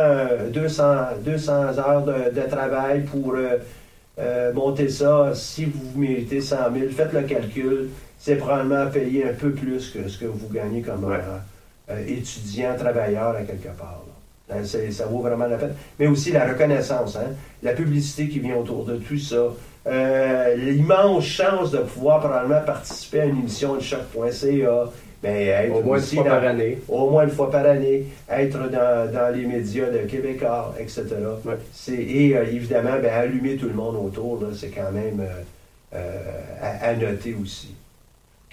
[0.52, 3.36] 200, euh, 200 heures de, travail pour
[4.56, 7.90] monter ça, si vous méritez 100 000, faites le calcul.
[8.18, 11.06] C'est probablement payer un peu plus que ce que vous gagnez comme
[12.08, 14.04] étudiant, travailleur à quelque part.
[14.64, 15.74] Ça vaut vraiment la peine.
[16.00, 17.34] Mais aussi la reconnaissance, hein?
[17.64, 19.54] la publicité qui vient autour de tout ça.
[19.88, 24.90] Euh, l'immense chance de pouvoir probablement participer à une émission de choc.ca.
[25.24, 26.78] Mais être au moins une fois par année.
[26.88, 31.06] Au moins une fois par année, être dans, les médias de Québécois, etc.
[31.90, 35.24] et euh, évidemment, ben, allumer tout le monde autour, c'est quand même
[35.94, 37.76] euh, à, noter aussi.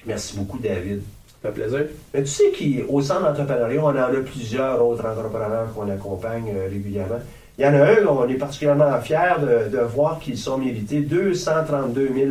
[0.04, 1.02] Merci beaucoup, David.
[1.42, 1.86] Ça fait plaisir.
[2.12, 7.20] Mais tu sais qu'au centre d'entrepreneuriat, on en a plusieurs autres entrepreneurs qu'on accompagne régulièrement.
[7.58, 9.36] Il y en a un, on est particulièrement fiers
[9.72, 12.30] de, voir qu'ils sont mérités 232 000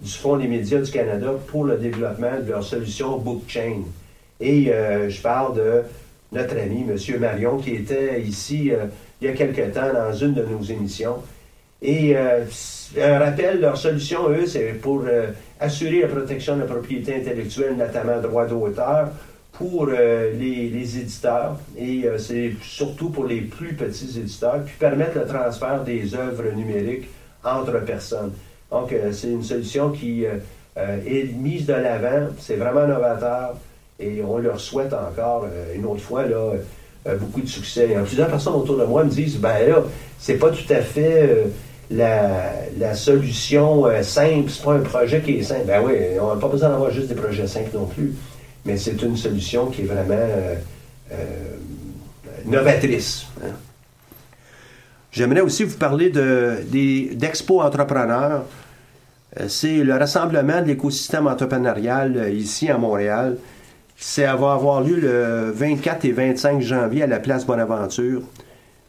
[0.00, 3.82] du Fonds des médias du Canada pour le développement de leur solution BookChain.
[4.40, 5.82] Et euh, je parle de
[6.32, 7.20] notre ami, M.
[7.20, 8.84] Marion, qui était ici euh,
[9.22, 11.16] il y a quelque temps dans une de nos émissions.
[11.82, 12.44] Et euh,
[13.00, 15.04] un rappel, leur solution, eux, c'est pour
[15.60, 19.08] assurer la protection de la propriété intellectuelle, notamment droit d'auteur,
[19.58, 25.18] pour euh, les, éditeurs et euh, c'est surtout pour les plus petits éditeurs, puis permettre
[25.18, 27.08] le transfert des œuvres numériques
[27.42, 28.32] entre personnes.
[28.70, 33.54] Donc, euh, c'est une solution qui est mise de l'avant, c'est vraiment novateur
[33.98, 36.52] et on leur souhaite encore une autre fois là,
[37.18, 37.88] beaucoup de succès.
[37.92, 39.82] Et plusieurs personnes autour de moi me disent ben là,
[40.18, 41.46] c'est pas tout à fait
[41.90, 45.66] la, solution simple, c'est pas un projet qui est simple.
[45.66, 48.14] Ben oui, on n'a pas besoin d'avoir juste des projets simples non plus
[48.66, 50.56] mais c'est une solution qui est vraiment euh,
[51.12, 51.16] euh,
[52.44, 53.26] novatrice.
[53.42, 53.52] Hein.
[55.12, 58.44] J'aimerais aussi vous parler d'Expo Entrepreneurs.
[59.40, 63.36] Euh, c'est le rassemblement de l'écosystème entrepreneurial ici à Montréal
[63.96, 68.22] Ça va avoir lieu le 24 et 25 janvier à la place Bonaventure.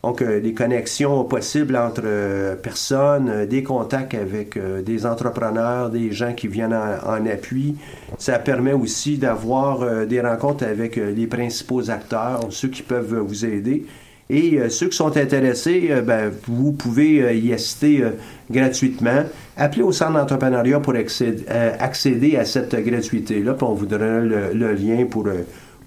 [0.04, 6.12] Donc, euh, des connexions possibles entre euh, personnes, euh, des contacts avec des entrepreneurs, des
[6.12, 7.76] gens qui viennent en, appui.
[8.18, 13.86] Ça permet aussi d'avoir des rencontres avec les principaux acteurs, ceux qui peuvent vous aider.
[14.30, 18.04] Et ceux qui sont intéressés, ben, vous pouvez y assister
[18.52, 19.24] gratuitement.
[19.56, 25.06] Appelez au centre d'entrepreneuriat pour accéder, à cette gratuité-là, puis on vous donnera le lien
[25.06, 25.28] pour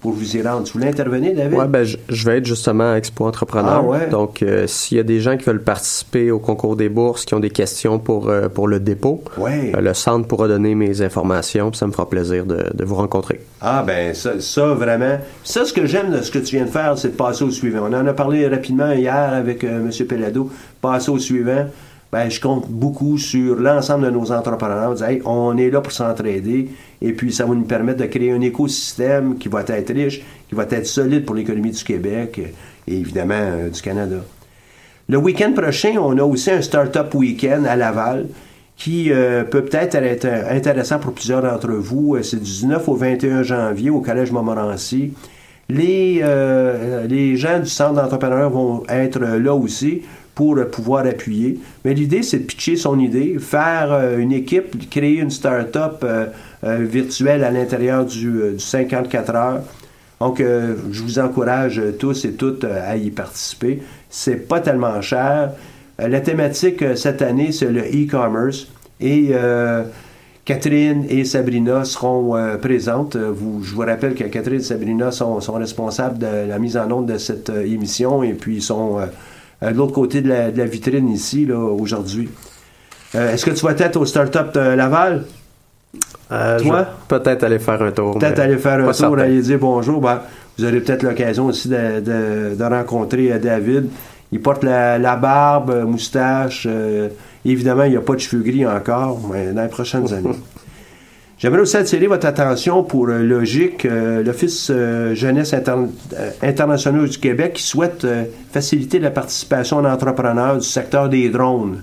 [0.01, 0.63] pour vous y rendre.
[0.63, 1.57] Tu voulais intervenir, David?
[1.57, 3.85] Oui, ben, je, vais être justement à Expo Entrepreneur.
[3.93, 7.23] Ah, Donc, euh, s'il y a des gens qui veulent participer au concours des bourses,
[7.23, 9.71] qui ont des questions pour, euh, pour le dépôt, ouais.
[9.75, 12.95] Euh, le centre pourra donner mes informations, puis ça me fera plaisir de, de vous
[12.95, 13.41] rencontrer.
[13.61, 15.19] Ah, ben, ça, ça, vraiment.
[15.43, 17.51] Ça, ce que j'aime de ce que tu viens de faire, c'est de passer au
[17.51, 17.87] suivant.
[17.87, 19.91] On en a parlé rapidement hier avec M.
[20.09, 20.49] Pellado.
[20.81, 21.67] Passer au suivant
[22.11, 24.95] ben, je compte beaucoup sur l'ensemble de nos entrepreneurs.
[25.25, 26.69] on est là pour s'entraider
[27.01, 30.55] et puis ça va nous permettre de créer un écosystème qui va être riche, qui
[30.55, 32.41] va être solide pour l'économie du Québec
[32.87, 34.17] et évidemment euh, du Canada.
[35.07, 38.27] Le week-end prochain, on a aussi un Startup Week-end à Laval
[38.75, 42.17] qui euh, peut peut-être être intéressant pour plusieurs d'entre vous.
[42.23, 45.13] C'est du 19 au 21 janvier au Collège Montmorency.
[45.69, 50.01] Les, euh, les gens du centre d'entrepreneuriat vont être là aussi
[50.35, 51.59] pour pouvoir appuyer.
[51.83, 56.27] Mais l'idée, c'est de pitcher son idée, faire euh, une équipe, créer une start-up euh,
[56.63, 59.61] euh, virtuelle à l'intérieur du, 54 heures.
[60.19, 63.81] Donc, je vous encourage tous et toutes à y participer.
[64.07, 65.53] C'est pas tellement cher.
[65.97, 68.67] la thématique cette année, c'est le e-commerce.
[68.99, 69.31] Et
[70.45, 73.17] Catherine et Sabrina seront présentes.
[73.17, 77.17] Je vous rappelle que Catherine et Sabrina sont, responsables de la mise en onde de
[77.17, 78.99] cette émission et puis sont
[79.61, 82.29] de l'autre côté de la, vitrine ici, là, aujourd'hui.
[83.15, 85.23] Euh, est-ce que tu vas être au Startup de Laval?
[86.31, 86.87] Euh, Toi?
[87.07, 88.17] Peut-être aller faire un tour.
[88.17, 89.99] Peut-être aller faire un tour, aller dire bonjour.
[89.99, 90.21] Ben,
[90.57, 93.89] vous aurez peut-être l'occasion aussi de, rencontrer euh, David.
[94.31, 96.65] Il porte la, barbe, moustache.
[97.43, 100.29] évidemment, il n'y a pas de cheveux gris encore, mais dans les prochaines années.
[101.41, 105.55] J'aimerais aussi attirer votre attention pour euh, Logique, euh, l'Office euh, Jeunesse
[106.43, 108.05] International du Québec, qui souhaite
[108.51, 111.81] faciliter la participation d'entrepreneurs du secteur des drones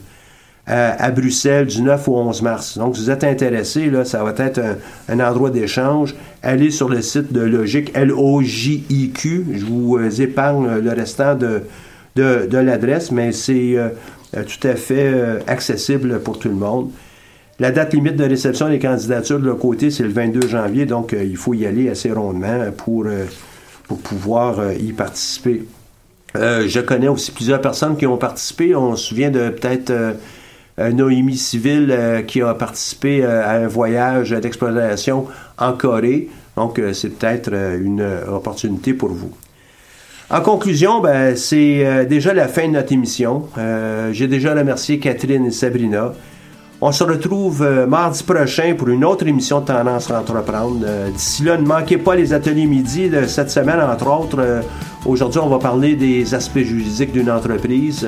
[0.71, 2.77] à Bruxelles du 9 au 11 mars.
[2.77, 4.61] Donc, si vous êtes intéressé, là, ça va être
[5.09, 6.15] un, endroit d'échange.
[6.43, 9.47] Allez sur le site de Logique, L-O-J-I-Q.
[9.55, 11.63] Je vous épargne le restant de,
[12.15, 13.79] de l'adresse, mais c'est
[14.33, 16.91] tout à fait accessible pour tout le monde.
[17.61, 21.13] La date limite de réception des candidatures de leur côté, c'est le 22 janvier, donc
[21.13, 23.25] euh, il faut y aller assez rondement pour, euh,
[24.05, 25.65] pouvoir euh, y participer.
[26.37, 28.77] je connais aussi plusieurs personnes qui ont participé.
[28.77, 29.93] On se souvient de peut-être
[30.79, 36.29] Noémie Civil qui a participé à un voyage d'exploration en Corée.
[36.55, 39.33] Donc, c'est peut-être une opportunité pour vous.
[40.31, 43.49] En conclusion, ben, c'est déjà la fin de notre émission.
[44.13, 46.13] J'ai déjà remercié Catherine et Sabrina.
[46.81, 50.85] On se retrouve euh, mardi prochain pour une autre émission de Tendance à entreprendre.
[50.87, 54.39] Euh, d'ici là, ne manquez pas les ateliers midi de cette semaine, entre autres.
[54.39, 54.63] Euh,
[55.05, 58.07] aujourd'hui, on va parler des aspects juridiques d'une entreprise.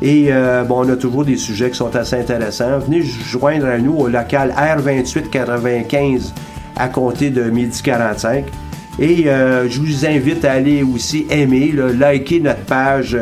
[0.00, 0.30] et
[0.68, 2.78] bon, on a toujours des sujets qui sont assez intéressants.
[2.78, 6.32] Venez joindre à nous au local R2895
[6.76, 8.44] à compter de midi 45.
[9.00, 13.16] Et je vous invite à aller aussi aimer, liker notre page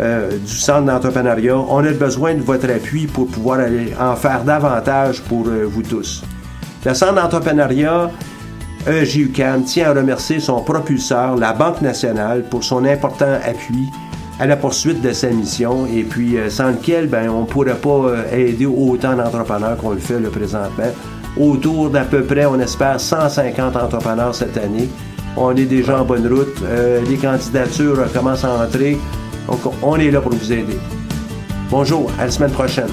[0.00, 1.56] euh, du centre d'entrepreneuriat.
[1.56, 3.60] On a besoin de votre appui pour pouvoir
[4.00, 6.22] en faire davantage pour euh, vous tous.
[6.84, 8.10] Le centre d'entrepreneuriat
[8.86, 13.90] EGUCAN tient à remercier son propulseur, la Banque nationale, pour son important appui
[14.40, 17.74] à la poursuite de sa mission et puis euh, sans lequel ben, on ne pourrait
[17.74, 20.90] pas aider autant d'entrepreneurs qu'on le fait le présentement.
[21.38, 24.88] Autour d'à peu près, on espère, 150 entrepreneurs cette année.
[25.36, 26.62] On est déjà en bonne route.
[27.08, 28.98] les candidatures commencent à entrer.
[29.46, 30.78] Donc, on est là pour vous aider.
[31.70, 32.90] Bonjour, à la semaine prochaine.